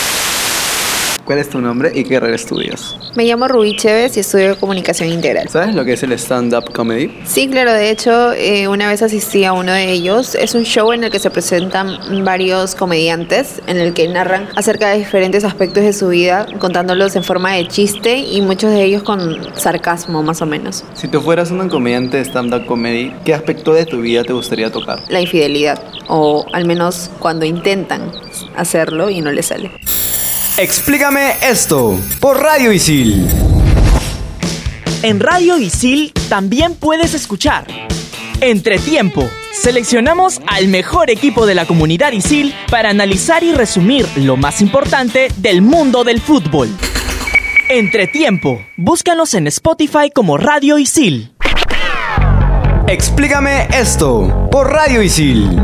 ¿Cuál 1.28 1.40
es 1.40 1.50
tu 1.50 1.60
nombre 1.60 1.92
y 1.94 2.04
qué 2.04 2.14
carrera 2.14 2.34
estudias? 2.34 2.96
Me 3.14 3.26
llamo 3.26 3.48
Rubí 3.48 3.76
Chévez 3.76 4.16
y 4.16 4.20
estudio 4.20 4.58
comunicación 4.58 5.10
integral. 5.10 5.46
¿Sabes 5.50 5.74
lo 5.74 5.84
que 5.84 5.92
es 5.92 6.02
el 6.02 6.12
stand-up 6.12 6.72
comedy? 6.72 7.12
Sí, 7.26 7.50
claro, 7.50 7.74
de 7.74 7.90
hecho, 7.90 8.32
eh, 8.32 8.66
una 8.66 8.88
vez 8.88 9.02
asistí 9.02 9.44
a 9.44 9.52
uno 9.52 9.72
de 9.72 9.92
ellos. 9.92 10.34
Es 10.34 10.54
un 10.54 10.62
show 10.62 10.90
en 10.90 11.04
el 11.04 11.10
que 11.10 11.18
se 11.18 11.28
presentan 11.28 12.24
varios 12.24 12.74
comediantes, 12.74 13.60
en 13.66 13.76
el 13.76 13.92
que 13.92 14.08
narran 14.08 14.48
acerca 14.56 14.88
de 14.88 14.96
diferentes 15.00 15.44
aspectos 15.44 15.84
de 15.84 15.92
su 15.92 16.08
vida, 16.08 16.46
contándolos 16.58 17.14
en 17.14 17.22
forma 17.22 17.52
de 17.52 17.68
chiste 17.68 18.16
y 18.16 18.40
muchos 18.40 18.70
de 18.70 18.84
ellos 18.84 19.02
con 19.02 19.54
sarcasmo, 19.54 20.22
más 20.22 20.40
o 20.40 20.46
menos. 20.46 20.82
Si 20.94 21.08
tú 21.08 21.20
fueras 21.20 21.50
un 21.50 21.68
comediante 21.68 22.16
de 22.16 22.24
stand-up 22.24 22.64
comedy, 22.64 23.12
¿qué 23.26 23.34
aspecto 23.34 23.74
de 23.74 23.84
tu 23.84 24.00
vida 24.00 24.24
te 24.24 24.32
gustaría 24.32 24.72
tocar? 24.72 25.00
La 25.10 25.20
infidelidad, 25.20 25.78
o 26.08 26.46
al 26.54 26.64
menos 26.64 27.10
cuando 27.18 27.44
intentan 27.44 28.12
hacerlo 28.56 29.10
y 29.10 29.20
no 29.20 29.30
les 29.30 29.44
sale. 29.44 29.70
Explícame 30.58 31.34
esto 31.40 31.96
por 32.18 32.42
Radio 32.42 32.72
Isil. 32.72 33.28
En 35.04 35.20
Radio 35.20 35.56
Isil 35.56 36.12
también 36.28 36.74
puedes 36.74 37.14
escuchar 37.14 37.64
Entretiempo. 38.40 39.24
Seleccionamos 39.52 40.40
al 40.48 40.66
mejor 40.66 41.10
equipo 41.10 41.46
de 41.46 41.54
la 41.54 41.64
comunidad 41.64 42.10
Isil 42.10 42.52
para 42.72 42.90
analizar 42.90 43.44
y 43.44 43.52
resumir 43.52 44.04
lo 44.16 44.36
más 44.36 44.60
importante 44.60 45.28
del 45.36 45.62
mundo 45.62 46.02
del 46.02 46.20
fútbol. 46.20 46.68
Entretiempo. 47.68 48.60
Búscanos 48.76 49.34
en 49.34 49.46
Spotify 49.46 50.10
como 50.12 50.38
Radio 50.38 50.76
Isil. 50.76 51.32
Explícame 52.88 53.68
esto 53.72 54.48
por 54.50 54.72
Radio 54.72 55.02
Isil. 55.02 55.56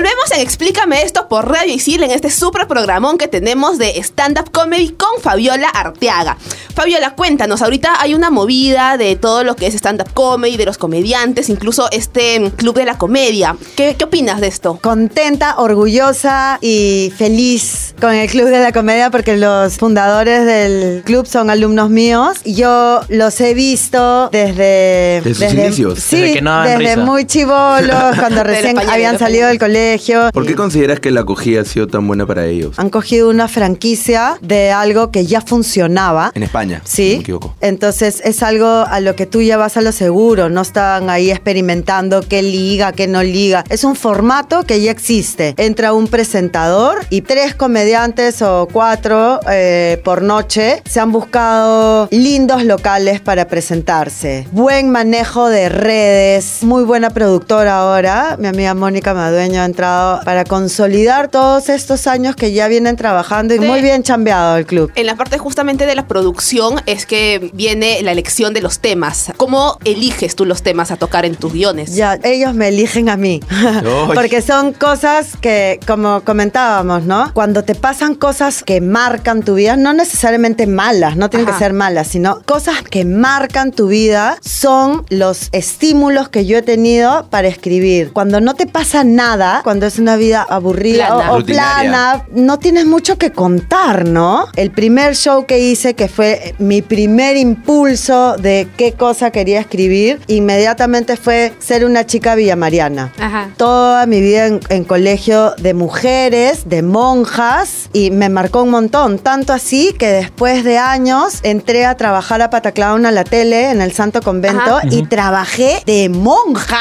Volvemos 0.00 0.32
en 0.32 0.40
Explícame 0.40 1.02
esto 1.02 1.28
por 1.28 1.46
Radio 1.46 1.74
Isil 1.74 2.02
en 2.02 2.10
este 2.10 2.30
super 2.30 2.66
programón 2.66 3.18
que 3.18 3.28
tenemos 3.28 3.76
de 3.76 3.98
stand-up 3.98 4.50
comedy 4.50 4.88
con 4.92 5.20
Fabiola 5.20 5.68
Arteaga. 5.68 6.38
Fabiola, 6.74 7.14
cuéntanos, 7.14 7.60
ahorita 7.60 8.00
hay 8.00 8.14
una 8.14 8.30
movida 8.30 8.96
de 8.96 9.16
todo 9.16 9.44
lo 9.44 9.56
que 9.56 9.66
es 9.66 9.74
stand-up 9.74 10.10
comedy, 10.14 10.56
de 10.56 10.64
los 10.64 10.78
comediantes, 10.78 11.50
incluso 11.50 11.90
este 11.90 12.40
mm, 12.40 12.50
club 12.52 12.76
de 12.76 12.86
la 12.86 12.96
comedia. 12.96 13.54
¿Qué, 13.76 13.94
qué 13.98 14.04
opinas 14.04 14.40
de 14.40 14.46
esto? 14.46 14.78
Contenta, 14.80 15.56
orgullosa 15.58 16.56
y 16.62 17.12
feliz 17.18 17.94
con 18.00 18.14
el 18.14 18.30
Club 18.30 18.46
de 18.46 18.60
la 18.60 18.72
Comedia 18.72 19.10
porque 19.10 19.36
los 19.36 19.74
fundadores 19.74 20.46
del 20.46 21.02
club 21.04 21.26
son 21.26 21.50
alumnos 21.50 21.90
míos. 21.90 22.38
Yo 22.46 23.02
los 23.10 23.38
he 23.42 23.52
visto 23.52 24.30
desde... 24.30 25.20
Desde 25.22 25.34
sus 25.34 25.52
inicios. 25.52 25.98
Sí, 25.98 26.16
Desde 26.16 26.34
que 26.34 26.40
no 26.40 26.62
desde 26.62 26.78
risa. 26.78 26.96
muy 26.96 27.26
chivolos, 27.26 28.16
cuando 28.18 28.42
recién 28.44 28.78
habían 28.78 29.18
salido 29.18 29.48
del 29.48 29.58
colegio. 29.58 29.89
¿Por 30.32 30.46
qué 30.46 30.54
consideras 30.54 31.00
que 31.00 31.10
la 31.10 31.20
acogida 31.22 31.62
ha 31.62 31.64
sido 31.64 31.86
tan 31.86 32.06
buena 32.06 32.26
para 32.26 32.46
ellos? 32.46 32.78
Han 32.78 32.90
cogido 32.90 33.28
una 33.30 33.48
franquicia 33.48 34.38
de 34.40 34.70
algo 34.70 35.10
que 35.10 35.26
ya 35.26 35.40
funcionaba. 35.40 36.32
En 36.34 36.42
España, 36.42 36.80
Sí. 36.84 37.10
si 37.10 37.14
me 37.16 37.20
equivoco. 37.22 37.54
Entonces 37.60 38.20
es 38.24 38.42
algo 38.42 38.66
a 38.66 39.00
lo 39.00 39.16
que 39.16 39.26
tú 39.26 39.40
ya 39.42 39.56
vas 39.56 39.76
a 39.76 39.80
lo 39.82 39.92
seguro, 39.92 40.48
no 40.48 40.62
están 40.62 41.10
ahí 41.10 41.30
experimentando 41.30 42.20
qué 42.22 42.42
liga, 42.42 42.92
qué 42.92 43.06
no 43.06 43.22
liga. 43.22 43.64
Es 43.68 43.84
un 43.84 43.96
formato 43.96 44.64
que 44.64 44.80
ya 44.80 44.90
existe. 44.90 45.54
Entra 45.56 45.92
un 45.92 46.06
presentador 46.08 46.98
y 47.10 47.22
tres 47.22 47.54
comediantes 47.54 48.42
o 48.42 48.68
cuatro 48.72 49.40
eh, 49.50 50.00
por 50.04 50.22
noche 50.22 50.82
se 50.88 51.00
han 51.00 51.12
buscado 51.12 52.08
lindos 52.10 52.64
locales 52.64 53.20
para 53.20 53.46
presentarse. 53.48 54.46
Buen 54.52 54.90
manejo 54.90 55.48
de 55.48 55.68
redes, 55.68 56.58
muy 56.62 56.84
buena 56.84 57.10
productora 57.10 57.78
ahora. 57.80 58.36
Mi 58.38 58.48
amiga 58.48 58.74
Mónica 58.74 59.14
Madueño 59.14 59.62
para 59.74 60.44
consolidar 60.44 61.28
todos 61.28 61.68
estos 61.68 62.06
años 62.06 62.36
que 62.36 62.52
ya 62.52 62.68
vienen 62.68 62.96
trabajando 62.96 63.54
y 63.54 63.58
De- 63.58 63.66
muy 63.66 63.80
bien 63.82 64.02
chambeado 64.02 64.56
el 64.56 64.66
club. 64.66 64.90
En 64.94 65.06
la 65.06 65.16
parte 65.16 65.38
justamente 65.38 65.86
de 65.86 65.94
la 65.94 66.06
producción 66.06 66.80
es 66.86 67.06
que 67.06 67.50
viene 67.54 68.02
la 68.02 68.12
elección 68.12 68.52
de 68.54 68.60
los 68.60 68.80
temas. 68.80 69.32
¿Cómo 69.36 69.78
eliges 69.84 70.36
tú 70.36 70.44
los 70.44 70.62
temas 70.62 70.90
a 70.90 70.96
tocar 70.96 71.24
en 71.24 71.34
tus 71.36 71.52
guiones? 71.52 71.94
Ya, 71.94 72.18
ellos 72.22 72.54
me 72.54 72.68
eligen 72.68 73.08
a 73.08 73.16
mí. 73.16 73.40
Porque 74.14 74.42
son 74.42 74.72
cosas 74.72 75.28
que, 75.40 75.80
como 75.86 76.22
comentábamos, 76.22 77.04
¿no? 77.04 77.32
Cuando 77.34 77.64
te 77.64 77.74
pasan 77.74 78.14
cosas 78.14 78.62
que 78.62 78.80
marcan 78.80 79.42
tu 79.42 79.54
vida, 79.54 79.76
no 79.76 79.92
necesariamente 79.92 80.66
malas, 80.66 81.16
no 81.16 81.30
tienen 81.30 81.48
Ajá. 81.48 81.58
que 81.58 81.64
ser 81.64 81.72
malas, 81.72 82.08
sino 82.08 82.40
cosas 82.44 82.82
que 82.82 83.04
marcan 83.04 83.72
tu 83.72 83.88
vida 83.88 84.36
son 84.40 85.04
los 85.08 85.48
estímulos 85.52 86.28
que 86.28 86.46
yo 86.46 86.58
he 86.58 86.62
tenido 86.62 87.28
para 87.30 87.48
escribir. 87.48 88.12
Cuando 88.12 88.40
no 88.40 88.54
te 88.54 88.66
pasa 88.66 89.04
nada, 89.04 89.59
vida, 89.60 89.62
cuando 89.64 89.86
es 89.86 89.98
una 89.98 90.16
vida 90.16 90.46
aburrida 90.48 91.06
Plana. 91.08 91.32
o- 91.32 91.38
o, 91.38 91.44
plana, 91.44 92.24
no 92.32 92.58
tienes 92.58 92.86
mucho 92.86 93.18
que 93.18 93.30
contar, 93.32 94.06
¿no? 94.06 94.46
El 94.56 94.70
primer 94.70 95.14
show 95.16 95.46
que 95.46 95.58
hice, 95.58 95.94
que 95.94 96.08
fue 96.08 96.54
mi 96.58 96.82
primer 96.82 97.36
impulso 97.36 98.36
de 98.36 98.68
qué 98.76 98.92
cosa 98.92 99.30
quería 99.30 99.60
escribir, 99.60 100.20
inmediatamente 100.26 101.16
fue 101.16 101.52
ser 101.58 101.84
una 101.84 102.04
chica 102.06 102.34
villamariana. 102.34 103.12
Ajá. 103.18 103.50
Toda 103.56 104.06
mi 104.06 104.20
vida 104.20 104.46
en, 104.46 104.60
en 104.68 104.84
colegio 104.84 105.54
de 105.58 105.74
mujeres, 105.74 106.68
de 106.68 106.82
monjas, 106.82 107.88
y 107.92 108.10
me 108.10 108.28
marcó 108.28 108.62
un 108.62 108.70
montón. 108.70 109.18
Tanto 109.18 109.52
así 109.52 109.94
que 109.98 110.08
después 110.08 110.64
de 110.64 110.78
años 110.78 111.40
entré 111.42 111.84
a 111.86 111.96
trabajar 111.96 112.42
a 112.42 112.50
Pataclown 112.50 113.06
a 113.06 113.10
la 113.10 113.24
tele 113.24 113.70
en 113.70 113.80
el 113.80 113.92
Santo 113.92 114.20
Convento 114.22 114.76
Ajá. 114.78 114.86
y 114.90 115.04
trabajé 115.06 115.82
de 115.86 116.08
monja. 116.08 116.78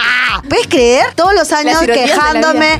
¿Puedes 0.47 0.67
creer? 0.67 1.05
Todos 1.15 1.33
los 1.33 1.51
años 1.51 1.73
la 1.85 1.93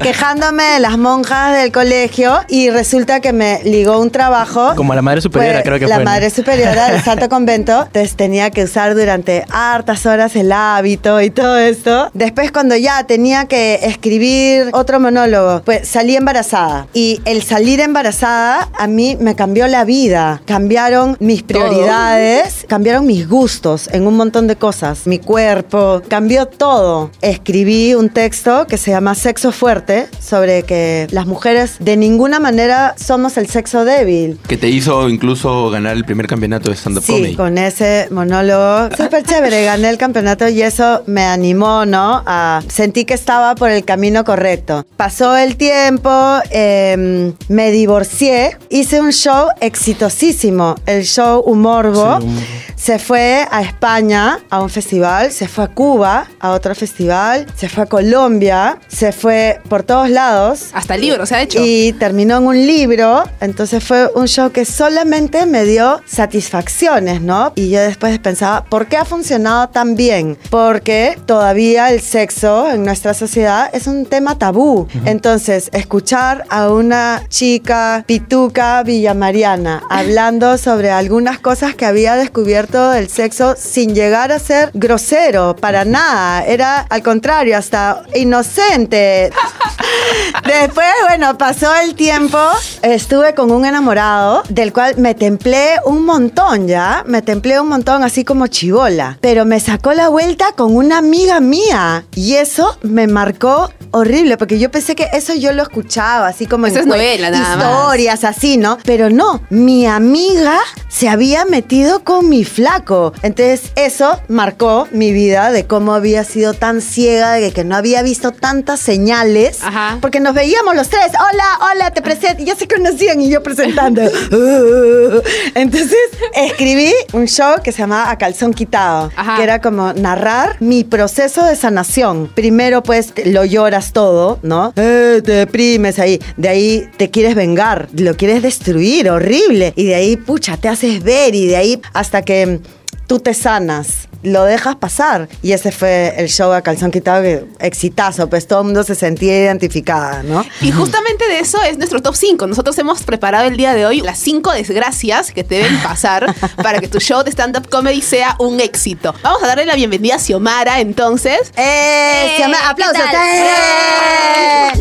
quejándome, 0.02 0.64
de 0.64 0.80
las 0.80 0.98
monjas 0.98 1.58
del 1.58 1.72
colegio 1.72 2.40
y 2.48 2.70
resulta 2.70 3.20
que 3.20 3.34
me 3.34 3.62
ligó 3.64 4.00
un 4.00 4.12
trabajo. 4.12 4.74
Como 4.76 4.94
la 4.94 5.02
madre 5.02 5.22
superiora, 5.22 5.56
Fue 5.56 5.64
creo 5.64 5.80
que 5.80 5.88
la 5.88 5.96
fue. 5.96 6.04
¿no? 6.04 6.12
madre 6.12 6.30
superiora 6.30 6.92
del 6.92 7.02
Santo 7.02 7.30
Convento. 7.30 7.84
Entonces 7.88 8.16
tenía 8.16 8.52
que 8.52 8.64
usar 8.64 8.96
durante 8.96 9.46
hartas 9.50 10.06
horas 10.06 10.36
el 10.36 10.52
hábito 10.52 11.22
y 11.22 11.30
todo 11.30 11.58
esto. 11.58 12.10
Después 12.14 12.52
cuando 12.52 12.76
ya 12.76 13.04
tenía 13.06 13.46
que 13.46 13.80
escribir 13.84 14.70
otro 14.74 15.00
monólogo, 15.00 15.62
pues 15.64 15.88
salí 15.88 16.16
embarazada. 16.16 16.88
Y 16.94 17.22
el 17.26 17.42
salir 17.44 17.80
embarazada 17.80 18.70
a 18.78 18.88
mí 18.88 19.18
me 19.20 19.36
cambió 19.36 19.68
la 19.68 19.86
vida. 19.86 20.42
Cambiaron 20.46 21.18
mis 21.20 21.44
prioridades, 21.44 22.66
cambiaron 22.68 23.06
mis 23.06 23.28
gustos 23.28 23.90
en 23.92 24.06
un 24.08 24.16
montón 24.16 24.48
de 24.48 24.56
cosas. 24.56 25.08
Mi 25.08 25.20
cuerpo, 25.20 26.02
cambió 26.08 26.46
todo. 26.46 27.12
Escribí 27.22 27.96
un 27.96 28.10
texto 28.10 28.68
que 28.68 28.78
se 28.78 28.92
llama 28.92 29.16
Sexo 29.16 29.52
Fuerte 29.52 29.79
sobre 30.20 30.64
que 30.64 31.08
las 31.12 31.26
mujeres 31.26 31.78
de 31.80 31.98
ninguna 31.98 32.40
manera 32.40 32.96
somos 32.98 33.38
el 33.38 33.48
sexo 33.48 33.86
débil. 33.86 34.40
Que 34.48 34.58
te 34.58 34.68
hizo 34.70 35.10
incluso 35.10 35.70
ganar 35.70 35.96
el 35.96 36.06
primer 36.06 36.28
campeonato 36.28 36.70
de 36.70 36.76
stand-up 36.76 37.04
Sí, 37.04 37.14
comedy. 37.14 37.36
con 37.36 37.58
ese 37.58 38.08
monólogo 38.12 38.90
súper 38.96 39.24
chévere. 39.24 39.64
Gané 39.70 39.90
el 39.90 39.98
campeonato 39.98 40.48
y 40.50 40.62
eso 40.62 41.04
me 41.06 41.24
animó, 41.24 41.86
¿no? 41.86 42.24
A 42.26 42.62
sentí 42.68 43.06
que 43.06 43.14
estaba 43.14 43.56
por 43.56 43.70
el 43.70 43.86
camino 43.86 44.24
correcto. 44.24 44.86
Pasó 44.98 45.36
el 45.38 45.56
tiempo, 45.58 46.10
em, 46.52 47.34
me 47.48 47.72
divorcié, 47.72 48.58
hice 48.70 49.00
un 49.02 49.12
show 49.12 49.48
exitosísimo, 49.62 50.76
el 50.86 51.04
show 51.04 51.42
Humorbo. 51.46 52.20
Sí, 52.20 52.26
Humorbo. 52.28 52.42
Se 52.80 52.98
fue 52.98 53.46
a 53.52 53.62
España 53.62 54.40
a 54.50 54.62
un 54.62 54.70
festival, 54.70 55.34
se 55.34 55.50
fue 55.50 55.66
a 55.66 55.68
Cuba 55.68 56.28
a 56.40 56.52
otro 56.52 56.74
festival, 56.74 57.46
se 57.54 57.68
fue 57.68 57.84
a 57.84 57.86
Colombia, 57.88 58.80
se 58.88 59.12
fue 59.12 59.60
por 59.68 59.84
todos 59.84 60.10
lados. 60.10 60.70
Hasta 60.72 60.96
el 60.96 61.02
libro 61.02 61.26
se 61.26 61.36
ha 61.36 61.42
hecho. 61.42 61.60
Y 61.62 61.92
terminó 62.00 62.38
en 62.38 62.48
un 62.48 62.56
libro, 62.56 63.26
entonces 63.42 63.84
fue 63.84 64.10
un 64.16 64.30
show 64.30 64.52
que 64.52 64.64
solamente 64.64 65.46
me 65.46 65.66
dio 65.66 66.02
satisfacciones, 66.06 67.22
¿no? 67.22 67.52
Y 67.56 67.70
yo 67.70 67.82
después 67.82 68.18
pensaba, 68.20 68.64
¿por 68.64 68.88
qué 68.88 68.96
ha 68.96 69.04
funcionado 69.04 69.68
tan 69.68 69.96
bien? 69.96 70.38
Porque 70.50 71.20
todavía 71.26 71.92
el 71.92 72.00
sexo 72.00 72.72
en 72.72 72.86
nuestra 72.86 73.14
sociedad 73.14 73.70
es 73.74 73.88
un 73.88 74.06
tema 74.06 74.38
tabú. 74.38 74.88
Entonces, 75.04 75.70
escuchar 75.74 76.46
a 76.50 76.72
una 76.72 77.24
chica 77.28 78.06
pituca 78.08 78.82
villamariana 78.84 79.84
hablando 79.90 80.58
sobre 80.58 80.92
algunas 80.92 81.40
cosas 81.40 81.76
que 81.76 81.86
había 81.86 82.16
descubierto 82.16 82.69
del 82.72 83.10
sexo 83.10 83.56
sin 83.58 83.96
llegar 83.96 84.32
a 84.32 84.40
ser 84.40 84.72
grosero, 84.74 85.56
para 85.56 85.86
nada. 85.86 86.46
Era 86.46 86.82
al 86.82 87.02
contrario, 87.02 87.58
hasta 87.58 88.04
inocente. 88.16 89.32
Después, 90.46 90.88
bueno, 91.08 91.38
pasó 91.38 91.74
el 91.76 91.96
tiempo, 91.96 92.38
estuve 92.82 93.34
con 93.34 93.52
un 93.52 93.66
enamorado 93.66 94.44
del 94.50 94.72
cual 94.72 94.96
me 94.98 95.16
templé 95.16 95.76
un 95.86 96.06
montón 96.06 96.68
ya, 96.68 97.04
me 97.08 97.22
templé 97.22 97.60
un 97.60 97.68
montón 97.68 98.04
así 98.04 98.24
como 98.24 98.48
chivola, 98.48 99.18
pero 99.22 99.46
me 99.46 99.60
sacó 99.60 99.94
la 99.94 100.10
vuelta 100.10 100.54
con 100.56 100.76
una 100.76 100.98
amiga 100.98 101.40
mía 101.40 102.06
y 102.16 102.36
eso 102.36 102.78
me 102.82 103.08
marcó 103.08 103.70
horrible 103.92 104.38
porque 104.38 104.60
yo 104.60 104.70
pensé 104.72 104.96
que 104.96 105.08
eso 105.14 105.34
yo 105.34 105.52
lo 105.54 105.64
escuchaba 105.64 106.28
así 106.28 106.46
como 106.46 106.68
Eso 106.68 106.78
en 106.78 106.82
es 106.82 106.88
novela, 106.88 107.30
nada 107.32 107.56
más. 107.58 107.66
historias 107.66 108.24
así, 108.24 108.58
¿no? 108.58 108.78
Pero 108.86 109.10
no, 109.10 109.42
mi 109.50 109.86
amiga 109.88 110.60
se 110.90 111.08
había 111.10 111.46
metido 111.46 112.04
con 112.04 112.30
mi 112.30 112.44
flaco. 112.44 113.14
Entonces 113.22 113.72
eso 113.76 114.20
marcó 114.28 114.88
mi 114.92 115.12
vida 115.14 115.52
de 115.52 115.66
cómo 115.66 115.94
había 115.94 116.24
sido 116.24 116.54
tan 116.54 116.82
ciega, 116.82 117.34
de 117.34 117.52
que 117.52 117.64
no 117.64 117.76
había 117.76 118.02
visto 118.02 118.32
tantas 118.32 118.80
señales. 118.80 119.60
Ajá. 119.64 119.98
Porque 120.02 120.20
nos 120.20 120.34
veíamos 120.34 120.76
los 120.76 120.90
tres. 120.90 121.12
Hola, 121.14 121.72
hola, 121.72 121.92
te 121.92 122.02
presento. 122.02 122.44
Ya 122.44 122.56
se 122.56 122.68
conocían 122.68 123.22
y 123.22 123.30
yo 123.30 123.42
presentando. 123.44 124.02
Entonces 125.56 125.96
escribí 126.36 126.94
un 127.14 127.28
show 127.28 127.56
que 127.64 127.72
se 127.72 127.80
llamaba 127.80 128.10
A 128.12 128.18
Calzón 128.18 128.54
Quitado, 128.54 129.12
Ajá. 129.16 129.36
que 129.38 129.44
era 129.44 129.62
como 129.62 129.94
narrar 129.94 130.58
mi 130.60 130.84
proceso 130.84 131.44
de 131.46 131.56
sanación. 131.56 132.28
Primero 132.34 132.84
pues 132.84 133.14
lo 133.26 133.46
lloras 133.46 133.79
todo, 133.94 134.40
¿no? 134.44 134.74
Eh, 134.76 135.22
te 135.24 135.32
deprimes 135.32 136.00
ahí. 136.00 136.20
De 136.38 136.50
ahí 136.50 136.90
te 136.98 137.10
quieres 137.10 137.36
vengar, 137.36 137.88
lo 137.94 138.16
quieres 138.16 138.42
destruir, 138.42 139.10
horrible. 139.10 139.74
Y 139.76 139.86
de 139.86 139.96
ahí, 139.96 140.18
pucha, 140.18 140.58
te 140.58 140.68
haces 140.68 141.04
ver 141.04 141.34
y 141.36 141.48
de 141.48 141.56
ahí 141.56 141.82
hasta 141.94 142.22
que 142.22 142.60
tú 143.08 143.20
te 143.20 143.34
sanas. 143.34 144.09
Lo 144.24 144.44
dejas 144.44 144.76
pasar. 144.76 145.30
Y 145.42 145.54
ese 145.54 145.72
fue 145.72 146.14
el 146.18 146.28
show 146.28 146.52
a 146.52 146.62
calzón 146.62 146.92
quitado, 146.92 147.22
que 147.24 147.46
exitazo, 147.60 148.30
pues 148.30 148.48
todo 148.48 148.60
el 148.60 148.66
mundo 148.66 148.84
se 148.84 148.96
sentía 148.96 149.38
identificada, 149.44 150.24
¿no? 150.24 150.44
Y 150.62 150.72
justamente 150.72 151.28
de 151.28 151.40
eso 151.40 151.62
es 151.62 151.78
nuestro 151.78 152.02
top 152.02 152.16
5. 152.16 152.48
Nosotros 152.48 152.78
hemos 152.80 153.04
preparado 153.04 153.46
el 153.48 153.56
día 153.56 153.74
de 153.74 153.86
hoy 153.86 154.02
las 154.02 154.20
5 154.20 154.52
desgracias 154.52 155.32
que 155.32 155.44
te 155.44 155.56
deben 155.56 155.78
pasar 155.82 156.34
para 156.62 156.80
que 156.80 156.88
tu 156.88 157.00
show 157.00 157.24
de 157.24 157.32
stand-up 157.32 157.70
comedy 157.70 158.02
sea 158.02 158.36
un 158.40 158.60
éxito. 158.60 159.16
Vamos 159.24 159.42
a 159.44 159.48
darle 159.48 159.66
la 159.66 159.76
bienvenida 159.76 160.16
a 160.16 160.20
Xiomara 160.20 160.80
entonces. 160.82 161.52
¡Eh! 161.56 162.36
Eh, 162.36 162.38
Xioma- 162.38 162.70
¡Aplausos! 162.70 163.02
¿qué 163.02 163.12
tal? 163.12 163.28
¡Eh! 163.38 164.72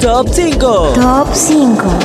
Top 0.00 0.28
5. 0.32 0.92
Top 0.94 1.28
5. 1.34 1.98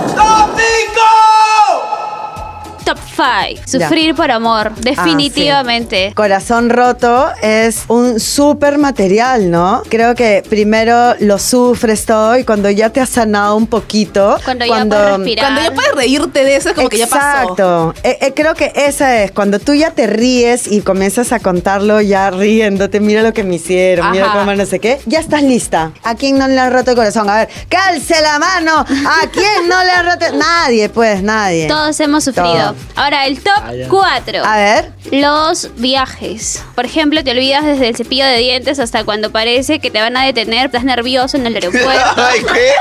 Top 2.88 2.98
5. 3.18 3.64
Sufrir 3.66 4.16
por 4.16 4.32
amor. 4.32 4.74
Definitivamente. 4.76 6.14
Corazón 6.16 6.70
roto 6.70 7.28
es 7.42 7.84
un 7.90 8.18
súper 8.18 8.78
material, 8.78 9.52
¿no? 9.52 9.84
Creo 9.90 10.16
que 10.16 10.42
primero 10.50 11.14
lo 11.20 11.38
sufres 11.38 12.06
todo 12.06 12.38
y 12.38 12.46
cuando 12.46 12.70
ya 12.70 12.90
te 12.90 13.02
has 13.02 13.10
sanado 13.10 13.58
un 13.58 13.68
poquito. 13.68 14.38
Cuando 14.46 14.66
ya 14.66 14.86
puedes 14.86 15.18
respirar. 15.18 15.46
Cuando 15.46 15.62
ya 15.64 15.76
puedes 15.76 15.96
reírte 15.96 16.46
de 16.46 16.56
eso, 16.56 16.70
es 16.70 16.76
como 16.76 16.88
que 16.88 17.00
ya 17.00 17.08
pasó. 17.08 17.42
Exacto. 17.42 17.94
Eh, 18.04 18.20
eh, 18.22 18.34
creo 18.34 18.56
que 18.56 18.72
esa 18.74 19.22
es, 19.22 19.34
cuando 19.34 19.60
tú 19.60 19.74
ya 19.74 19.92
te 19.92 20.08
ríes 20.08 20.72
y 20.72 20.80
comienzas 20.80 21.34
a 21.34 21.42
contarlo 21.42 22.00
ya 22.00 22.32
riéndote, 22.32 23.02
mira 23.02 23.22
lo 23.22 23.34
que 23.34 23.44
me 23.44 23.56
hicieron, 23.56 24.12
mira 24.12 24.32
cómo 24.32 24.56
no 24.56 24.66
sé 24.66 24.80
qué, 24.80 25.02
ya 25.06 25.20
estás 25.20 25.44
lista. 25.44 25.92
¿A 26.04 26.16
quién 26.16 26.38
no 26.38 26.48
le 26.48 26.58
han 26.58 26.72
roto 26.72 26.92
el 26.92 26.96
corazón? 26.96 27.30
A 27.30 27.36
ver, 27.36 27.50
calce 27.68 28.22
la 28.22 28.40
mano. 28.40 28.80
¿A 28.80 29.28
quién 29.30 29.68
no 29.68 29.84
le 29.84 29.92
han 29.92 30.06
roto? 30.06 30.38
Nadie, 30.38 30.88
pues, 30.88 31.22
nadie. 31.22 31.68
Todos 31.68 32.00
hemos 32.00 32.24
sufrido. 32.24 32.48
Todo. 32.48 32.77
Ahora, 32.96 33.26
el 33.28 33.42
top 33.42 33.62
4. 33.90 34.44
A 34.46 34.58
ver. 34.58 34.92
Los 35.12 35.70
viajes. 35.78 36.64
Por 36.76 36.86
ejemplo, 36.86 37.24
te 37.24 37.32
olvidas 37.32 37.64
desde 37.66 37.88
el 37.90 37.96
cepillo 37.96 38.26
de 38.26 38.38
dientes 38.38 38.80
hasta 38.80 39.04
cuando 39.04 39.32
parece 39.32 39.80
que 39.80 39.90
te 39.92 40.02
van 40.02 40.18
a 40.18 40.26
detener, 40.26 40.66
estás 40.68 40.84
nervioso 40.84 41.38
en 41.38 41.46
el 41.48 41.56
aeropuerto. 41.56 41.90
Ay, 42.18 42.42
¿qué? 42.54 42.72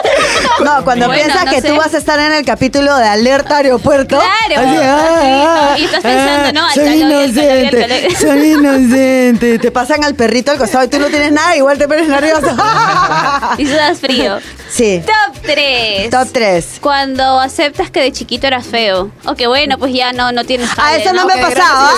No, 0.64 0.82
cuando 0.84 1.06
Bueno, 1.06 1.22
piensas 1.22 1.44
no 1.44 1.50
que 1.52 1.60
sé. 1.60 1.68
tú 1.68 1.76
vas 1.76 1.94
a 1.94 1.98
estar 1.98 2.18
en 2.18 2.32
el 2.32 2.44
capítulo 2.44 2.96
de 2.96 3.06
alerta 3.06 3.58
aeropuerto. 3.58 4.18
Claro, 4.18 4.68
así, 4.68 4.76
ah, 4.82 5.74
y 5.78 5.84
estás 5.84 6.00
pensando, 6.02 6.52
¿no? 6.52 6.66
Al 6.66 6.74
Soy 6.74 7.00
calor, 7.00 7.22
al 7.22 7.70
calor. 7.70 8.16
soy 8.20 8.52
inocente. 8.52 9.58
Te 9.58 9.70
pasan 9.70 10.04
al 10.04 10.14
perrito 10.14 10.50
al 10.50 10.58
costado 10.58 10.84
y 10.84 10.88
tú 10.88 10.98
no 10.98 11.06
tienes 11.06 11.32
nada, 11.32 11.56
igual 11.56 11.78
te 11.78 11.86
pones 11.86 12.08
nervioso. 12.08 12.46
y 13.58 13.66
sudas 13.66 13.98
frío. 14.00 14.38
Sí. 14.68 15.02
Top 15.06 15.36
3. 15.42 16.10
Top 16.10 16.28
3. 16.32 16.66
Cuando 16.80 17.38
aceptas 17.40 17.90
que 17.90 18.00
de 18.00 18.12
chiquito 18.12 18.46
eras 18.46 18.66
feo. 18.66 19.10
O 19.24 19.34
que 19.34 19.46
bueno, 19.46 19.78
pues 19.78 19.85
ya 19.88 20.12
no, 20.12 20.32
no 20.32 20.44
tienes 20.44 20.68
Ah, 20.72 20.82
jale, 20.90 21.02
eso 21.02 21.12
no 21.12 21.26
me 21.26 21.34
Ok, 21.34 21.40
pasaba. 21.40 21.90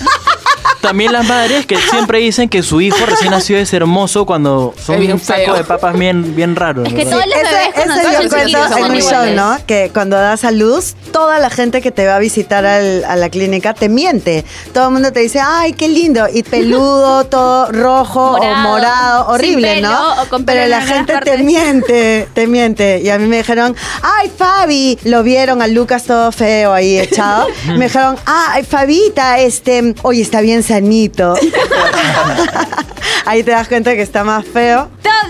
También 0.80 1.12
las 1.12 1.26
madres 1.26 1.66
que 1.66 1.76
siempre 1.76 2.18
dicen 2.20 2.48
que 2.48 2.62
su 2.62 2.80
hijo 2.80 3.04
recién 3.04 3.30
nacido 3.32 3.58
es 3.58 3.72
hermoso 3.72 4.24
cuando 4.26 4.74
son 4.80 5.00
bien 5.00 5.12
un 5.14 5.18
saco 5.20 5.40
feo. 5.40 5.54
de 5.54 5.64
papas 5.64 5.98
bien, 5.98 6.36
bien 6.36 6.54
raro. 6.54 6.84
Es 6.84 6.94
que 6.94 7.04
¿no? 7.04 7.10
todos 7.10 7.24
los 7.26 7.34
bebés 7.34 7.68
Ese, 7.68 7.72
cuando 7.74 7.94
ese 7.94 8.22
yo 8.22 8.28
cuento 8.30 8.68
son 8.68 8.78
en 8.84 8.90
un 8.92 9.00
show. 9.00 9.34
¿no? 9.34 9.58
Que 9.66 9.90
cuando 9.92 10.16
das 10.16 10.44
a 10.44 10.50
luz, 10.52 10.94
toda 11.12 11.40
la 11.40 11.50
gente 11.50 11.82
que 11.82 11.90
te 11.90 12.06
va 12.06 12.16
a 12.16 12.18
visitar 12.20 12.64
al- 12.64 13.04
a 13.04 13.16
la 13.16 13.28
clínica 13.28 13.74
te 13.74 13.88
miente. 13.88 14.44
Todo 14.72 14.86
el 14.86 14.92
mundo 14.92 15.12
te 15.12 15.20
dice, 15.20 15.40
ay, 15.44 15.72
qué 15.72 15.88
lindo. 15.88 16.26
Y 16.32 16.42
peludo, 16.44 17.24
todo 17.28 17.72
rojo 17.72 18.32
o 18.40 18.54
Morado, 18.56 19.28
horrible, 19.28 19.74
pelo, 19.76 19.88
¿no? 19.90 20.22
o 20.22 20.26
con 20.28 20.44
pelo 20.44 20.58
Pero 20.60 20.68
la 20.68 20.80
gente 20.82 21.18
te 21.24 21.38
miente, 21.38 22.28
te 22.34 22.46
miente. 22.46 23.00
Y 23.02 23.10
a 23.10 23.18
mí 23.18 23.26
me 23.26 23.38
dijeron, 23.38 23.74
ay, 24.02 24.30
Fabi. 24.36 24.98
Lo 25.04 25.22
vieron 25.24 25.60
a 25.60 25.66
Lucas 25.66 26.04
todo 26.04 26.30
feo 26.30 26.72
ahí 26.72 26.98
echado. 26.98 27.48
me 27.76 27.86
dijeron, 27.86 28.16
ay, 28.26 28.64
Fabita, 28.64 29.38
este, 29.38 29.94
oye, 30.02 30.22
está 30.22 30.40
bien 30.40 30.62
sanito. 30.62 31.34
ahí 33.26 33.42
te 33.42 33.50
das 33.50 33.68
cuenta 33.68 33.94
que 33.94 34.02
está 34.02 34.24
más 34.24 34.44
feo. 34.44 34.88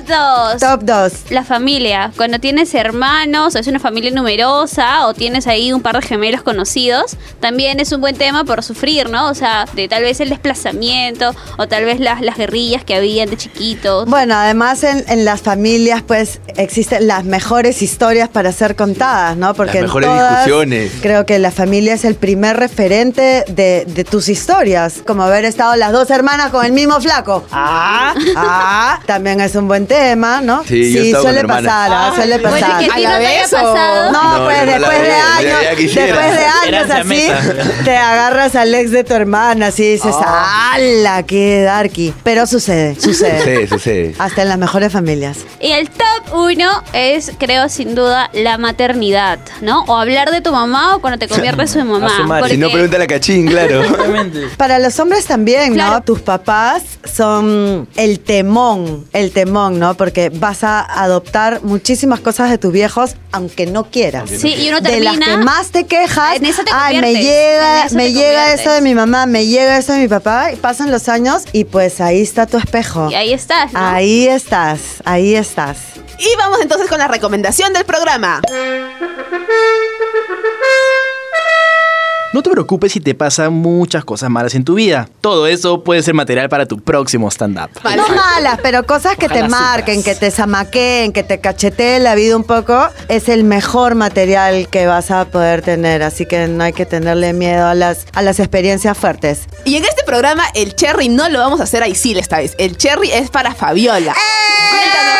Top 0.08 0.58
2. 0.58 0.60
Top 0.60 0.80
2. 0.84 1.12
La 1.30 1.44
familia. 1.44 2.10
Cuando 2.16 2.38
tienes 2.38 2.74
hermanos, 2.74 3.54
o 3.54 3.58
es 3.58 3.66
una 3.66 3.78
familia 3.78 4.10
numerosa, 4.10 5.06
o 5.06 5.12
tienes 5.12 5.46
ahí 5.46 5.72
un 5.72 5.82
par 5.82 5.96
de 5.96 6.02
gemelos 6.02 6.42
conocidos, 6.42 7.16
también 7.40 7.78
es 7.78 7.92
un 7.92 8.00
buen 8.00 8.16
tema 8.16 8.44
por 8.44 8.62
sufrir, 8.62 9.10
¿no? 9.10 9.28
O 9.28 9.34
sea, 9.34 9.66
de 9.74 9.86
tal 9.86 10.02
vez 10.02 10.20
el 10.20 10.30
desplazamiento, 10.30 11.34
o 11.58 11.68
tal 11.68 11.84
vez 11.84 12.00
las, 12.00 12.22
las 12.22 12.38
guerrillas 12.38 12.84
que 12.84 12.94
habían 12.94 13.28
de 13.28 13.36
chiquitos. 13.36 14.06
Bueno, 14.08 14.34
además 14.34 14.82
en, 14.82 15.04
en 15.08 15.26
las 15.26 15.42
familias 15.42 16.02
pues 16.02 16.40
existen 16.56 17.06
las 17.06 17.24
mejores 17.24 17.82
historias 17.82 18.30
para 18.30 18.50
ser 18.52 18.76
contadas, 18.76 19.36
¿no? 19.36 19.52
Porque 19.52 19.74
Las 19.74 19.76
en 19.76 19.84
mejores 19.84 20.08
todas, 20.08 20.44
discusiones. 20.46 20.92
Creo 21.02 21.26
que 21.26 21.38
la 21.38 21.50
familia 21.50 21.92
es 21.92 22.04
el 22.06 22.14
primer 22.14 22.56
referente 22.56 23.44
de, 23.48 23.84
de 23.86 24.04
tus 24.04 24.30
historias, 24.30 25.02
como 25.06 25.22
haber 25.24 25.44
estado 25.44 25.76
las 25.76 25.92
dos 25.92 26.08
hermanas 26.10 26.48
con 26.50 26.64
el 26.64 26.72
mismo 26.72 26.98
flaco. 27.00 27.44
Ah, 27.52 28.14
ah, 28.36 29.00
también 29.06 29.40
es 29.40 29.54
un 29.54 29.68
buen 29.68 29.86
tema, 29.86 29.97
¿no? 30.42 30.64
Sí, 30.64 30.92
yo 30.92 31.00
he 31.00 31.06
estado 31.06 31.24
con 31.24 31.32
suele 31.34 31.48
pasar, 31.48 31.90
ah, 31.92 32.12
suele 32.14 32.38
pasar. 32.38 32.58
que 32.58 32.66
a 32.66 32.78
ti 32.78 32.86
no 32.86 32.94
te 33.18 33.26
haya 33.26 33.42
pasado. 33.42 34.12
No, 34.12 34.38
No, 34.38 34.44
pues 34.44 34.58
yo 34.60 34.64
no 34.66 34.70
la 34.70 34.78
después 34.78 35.00
de 35.02 35.08
ya- 35.08 35.36
años, 35.36 35.58
ya 35.62 35.76
quisiera. 35.76 36.06
después 36.06 36.38
de 36.38 36.46
años 36.76 36.90
así, 36.90 37.84
te 37.84 37.96
agarras 37.96 38.54
al 38.56 38.74
ex 38.74 38.90
de 38.90 39.04
tu 39.04 39.14
hermana, 39.14 39.66
así 39.68 39.92
dices, 39.92 40.14
¡ala, 40.24 41.22
qué 41.24 41.62
darky! 41.62 42.14
Pero 42.22 42.46
sucede, 42.46 42.94
sucede. 43.00 43.38
Sucede, 43.38 43.66
sucede. 43.68 44.14
Hasta 44.18 44.42
en 44.42 44.48
las 44.48 44.58
mejores 44.58 44.92
familias. 44.92 45.38
Y 45.60 45.72
el 45.72 45.88
top 45.90 46.34
1 46.34 46.82
es, 46.92 47.32
creo, 47.38 47.68
sin 47.68 47.94
duda, 47.94 48.30
la 48.32 48.58
maternidad, 48.58 49.38
¿no? 49.60 49.82
O 49.86 49.96
hablar 49.96 50.30
de 50.30 50.40
tu 50.40 50.52
mamá 50.52 50.96
o 50.96 51.00
cuando 51.00 51.18
te 51.18 51.28
conviertes 51.28 51.74
en 51.76 51.86
mamá. 51.90 52.08
su 52.16 52.24
madre. 52.24 52.50
Si 52.50 52.56
no, 52.56 52.70
pregunta 52.70 52.96
a 52.96 53.00
la 53.00 53.06
cachín, 53.06 53.46
claro. 53.48 53.80
Obviamente. 54.00 54.48
Para 54.56 54.78
los 54.78 54.98
hombres 55.00 55.24
también, 55.26 55.70
¿no? 55.70 55.74
Claro. 55.74 56.00
Tus 56.02 56.20
papás 56.20 56.82
son 57.12 57.88
el 57.96 58.20
temón, 58.20 59.06
el 59.12 59.30
temón, 59.32 59.78
¿no? 59.78 59.87
Porque 59.94 60.30
vas 60.30 60.64
a 60.64 60.80
adoptar 60.80 61.60
muchísimas 61.62 62.20
cosas 62.20 62.50
de 62.50 62.58
tus 62.58 62.72
viejos, 62.72 63.16
aunque 63.32 63.66
no 63.66 63.84
quieras. 63.90 64.30
Sí, 64.30 64.54
y 64.54 64.68
uno 64.68 64.80
de 64.80 65.00
las 65.00 65.14
termina- 65.14 65.26
que 65.26 65.36
más 65.44 65.68
te 65.70 65.86
quejas, 65.86 66.36
En 66.36 66.44
eso 66.46 66.62
te 66.64 66.70
ay, 66.74 67.00
me 67.00 67.12
llega, 67.14 67.80
en 67.82 67.86
eso 67.86 67.96
me 67.96 68.04
te 68.04 68.12
llega 68.12 68.38
conviertes". 68.40 68.60
eso 68.60 68.72
de 68.72 68.80
mi 68.82 68.94
mamá, 68.94 69.26
me 69.26 69.46
llega 69.46 69.78
eso 69.78 69.92
de 69.92 70.00
mi 70.00 70.08
papá, 70.08 70.52
y 70.52 70.56
pasan 70.56 70.90
los 70.90 71.08
años 71.08 71.42
y 71.52 71.64
pues 71.64 72.00
ahí 72.00 72.20
está 72.22 72.46
tu 72.46 72.58
espejo. 72.58 73.08
Y 73.10 73.14
ahí 73.14 73.32
estás, 73.32 73.72
¿no? 73.72 73.80
Ahí 73.80 74.26
estás, 74.28 74.80
ahí 75.04 75.34
estás. 75.34 75.78
Y 76.18 76.36
vamos 76.36 76.58
entonces 76.60 76.88
con 76.88 76.98
la 76.98 77.06
recomendación 77.08 77.72
del 77.72 77.84
programa. 77.84 78.40
No 82.38 82.42
te 82.44 82.50
preocupes 82.50 82.92
si 82.92 83.00
te 83.00 83.16
pasan 83.16 83.52
muchas 83.52 84.04
cosas 84.04 84.30
malas 84.30 84.54
en 84.54 84.62
tu 84.62 84.74
vida. 84.74 85.08
Todo 85.20 85.48
eso 85.48 85.82
puede 85.82 86.04
ser 86.04 86.14
material 86.14 86.48
para 86.48 86.66
tu 86.66 86.78
próximo 86.78 87.28
stand-up. 87.32 87.70
No 87.82 88.08
malas, 88.14 88.60
pero 88.62 88.86
cosas 88.86 89.16
que 89.16 89.28
te 89.28 89.48
marquen, 89.48 90.04
que 90.04 90.14
te 90.14 90.30
zamaqueen, 90.30 91.12
que 91.12 91.24
te 91.24 91.40
cacheteen 91.40 92.04
la 92.04 92.14
vida 92.14 92.36
un 92.36 92.44
poco, 92.44 92.90
es 93.08 93.28
el 93.28 93.42
mejor 93.42 93.96
material 93.96 94.68
que 94.68 94.86
vas 94.86 95.10
a 95.10 95.24
poder 95.24 95.62
tener. 95.62 96.04
Así 96.04 96.26
que 96.26 96.46
no 96.46 96.62
hay 96.62 96.72
que 96.72 96.86
tenerle 96.86 97.32
miedo 97.32 97.66
a 97.66 97.74
las, 97.74 98.06
a 98.14 98.22
las 98.22 98.38
experiencias 98.38 98.96
fuertes. 98.96 99.48
Y 99.68 99.76
en 99.76 99.84
este 99.84 100.02
programa, 100.02 100.44
el 100.54 100.74
cherry 100.74 101.10
no 101.10 101.28
lo 101.28 101.40
vamos 101.40 101.60
a 101.60 101.64
hacer 101.64 101.82
a 101.82 101.88
Isil 101.88 102.18
esta 102.18 102.38
vez. 102.38 102.54
El 102.56 102.78
cherry 102.78 103.10
es 103.12 103.28
para 103.28 103.54
Fabiola. 103.54 104.14
Cuéntanos, 104.70 105.12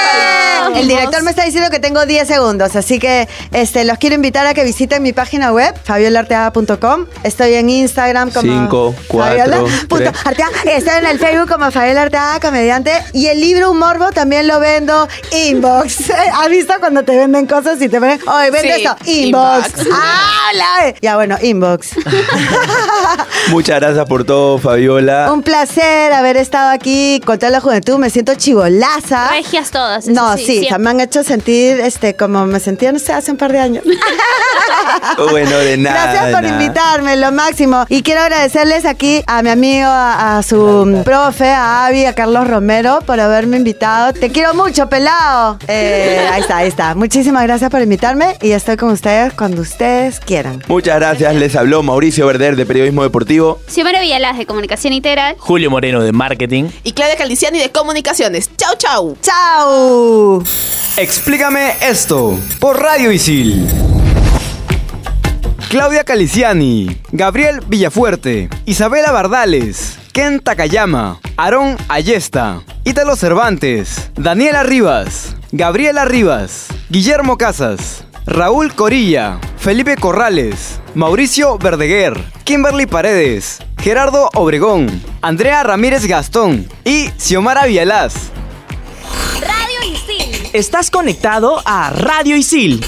Fabi. 0.73 0.81
El 0.81 0.89
director 0.89 1.23
me 1.23 1.31
está 1.31 1.45
diciendo 1.45 1.71
que 1.71 1.81
tengo 1.81 2.05
10 2.07 2.27
segundos, 2.29 2.77
así 2.77 2.99
que 2.99 3.27
este, 3.53 3.85
los 3.85 3.97
quiero 3.99 4.15
invitar 4.17 4.47
a 4.47 4.55
que 4.55 4.65
visiten 4.65 5.03
mi 5.03 5.13
página 5.13 5.51
web, 5.53 5.75
fabiolarteaga.com. 5.85 7.07
Estoy 7.25 7.55
en 7.55 7.69
Instagram 7.71 8.31
como 8.31 8.53
Cinco, 8.53 8.95
cuatro, 9.09 9.39
Fabiola 9.39 9.71
punto 9.89 9.97
tres. 10.13 10.27
Arteaga. 10.27 10.53
Estoy 10.65 10.99
en 10.99 11.07
el 11.07 11.19
Facebook 11.19 11.49
como 11.49 11.71
Fabiola 11.71 12.03
Arteaga, 12.03 12.41
comediante. 12.41 12.93
Y 13.13 13.27
el 13.27 13.41
libro 13.41 13.71
Un 13.71 13.79
Morbo 13.79 14.11
también 14.13 14.47
lo 14.47 14.61
vendo 14.61 15.09
inbox. 15.33 16.11
¿Has 16.35 16.49
visto 16.49 16.75
cuando 16.81 17.03
te 17.03 17.17
venden 17.17 17.47
cosas 17.47 17.81
y 17.83 17.89
te 17.89 17.99
ponen, 17.99 18.21
oye, 18.29 18.51
vende 18.51 18.75
Sí, 18.75 18.83
esto? 18.85 18.97
Inbox. 19.07 19.69
inbox. 19.79 19.97
¡Habla! 20.49 20.95
Ya, 21.01 21.17
bueno, 21.17 21.37
inbox. 21.41 21.91
Muchas 23.49 23.81
gracias 23.81 24.05
por 24.07 24.25
todo, 24.25 24.38
Fabiola. 24.63 25.31
Un 25.33 25.43
placer 25.43 26.13
haber 26.13 26.37
estado 26.37 26.71
aquí 26.71 27.21
con 27.25 27.39
toda 27.39 27.51
la 27.51 27.61
juventud. 27.61 27.99
Me 27.99 28.11
siento 28.11 28.35
chivolaza. 28.35 29.31
Regias 29.31 29.71
todas. 29.71 30.07
No, 30.07 30.37
sí, 30.37 30.67
sí, 30.67 30.69
me 30.79 30.91
han 30.91 31.01
hecho 31.01 31.23
sentir 31.23 31.81
este 31.81 32.15
como 32.17 32.47
me 32.47 32.61
sentía, 32.61 32.93
no 32.93 32.99
sé, 32.99 33.13
hace 33.13 33.31
un 33.31 33.37
par 33.37 33.53
de 33.53 33.59
años. 33.61 33.85
Bueno, 35.31 35.59
de 35.59 35.77
nada. 35.77 36.03
Gracias 36.05 36.27
de 36.27 36.33
por 36.33 36.43
nada. 36.43 36.63
invitarme, 36.63 37.17
lo 37.17 37.33
máximo. 37.33 37.85
Y 37.89 38.03
quiero 38.03 38.21
agradecerles 38.23 38.85
aquí 38.85 39.23
a 39.27 39.43
mi 39.43 39.51
amigo, 39.51 39.87
a, 39.87 40.39
a 40.39 40.43
su 40.43 41.03
profe, 41.05 41.49
a 41.49 41.87
Avi, 41.87 42.05
a 42.05 42.15
Carlos 42.15 42.47
Romero 42.49 43.01
por 43.07 43.19
haberme 43.21 43.57
invitado. 43.57 44.13
Te 44.13 44.31
quiero 44.31 44.55
mucho, 44.55 44.89
pelado. 44.89 45.59
Eh, 45.69 46.29
ahí 46.33 46.41
está, 46.41 46.57
ahí 46.59 46.69
está. 46.69 46.95
Muchísimas 46.95 47.43
gracias 47.45 47.71
por 47.71 47.81
invitarme 47.81 48.37
y 48.41 48.53
estoy 48.53 48.77
con 48.77 48.91
ustedes 48.91 49.33
cuando 49.33 49.63
ustedes 49.63 50.21
quieran. 50.21 50.63
Muchas 50.69 50.97
gracias. 50.97 51.35
Les 51.35 51.57
habló 51.57 51.83
Mauricio 51.83 52.27
Verder 52.27 52.57
de 52.57 52.67
Periodismo 52.67 53.03
Deportivo. 53.03 53.61
Xiomara 53.69 54.01
De 54.37 54.47
Comunicación 54.47 54.93
Integral. 54.93 55.37
Julio 55.39 55.71
Moreno 55.71 56.03
de 56.03 56.13
Marketing. 56.13 56.65
Y 56.85 56.93
Claudia 56.93 57.17
Caldiciani 57.17 57.59
de 57.59 57.71
Comunicaciones. 57.71 58.51
Chau, 58.57 58.75
chau. 58.77 59.17
¡Chao! 59.23 60.43
Explícame 60.97 61.73
esto 61.81 62.39
por 62.61 62.81
Radio 62.81 63.11
Isil. 63.11 63.67
Claudia 65.71 66.03
Caliciani, 66.03 67.01
Gabriel 67.13 67.61
Villafuerte, 67.67 68.49
Isabela 68.65 69.13
Bardales, 69.13 69.99
Ken 70.13 70.41
Takayama, 70.41 71.21
Aarón 71.37 71.77
Ayesta, 71.89 72.63
Ítalo 72.85 73.17
Cervantes, 73.17 74.11
Daniela 74.17 74.63
Rivas, 74.63 75.37
Gabriela 75.53 76.07
Rivas, 76.07 76.69
Guillermo 76.89 77.37
Casas, 77.37 78.05
Raúl 78.25 78.75
Corilla, 78.75 79.39
Felipe 79.59 79.97
Corrales, 79.97 80.81
Mauricio 80.99 81.59
Verdeguer, 81.59 82.21
Kimberly 82.43 82.87
Paredes, 82.87 83.59
Gerardo 83.81 84.31
Obregón, 84.35 85.01
Andrea 85.23 85.63
Ramírez 85.63 86.07
Gastón 86.07 86.69
y 86.85 87.09
Xiomara 87.17 87.67
Villalaz. 87.67 88.33
Estás 90.53 90.91
conectado 90.91 91.63
a 91.65 91.91
Radio 91.91 92.35
Isil 92.35 92.85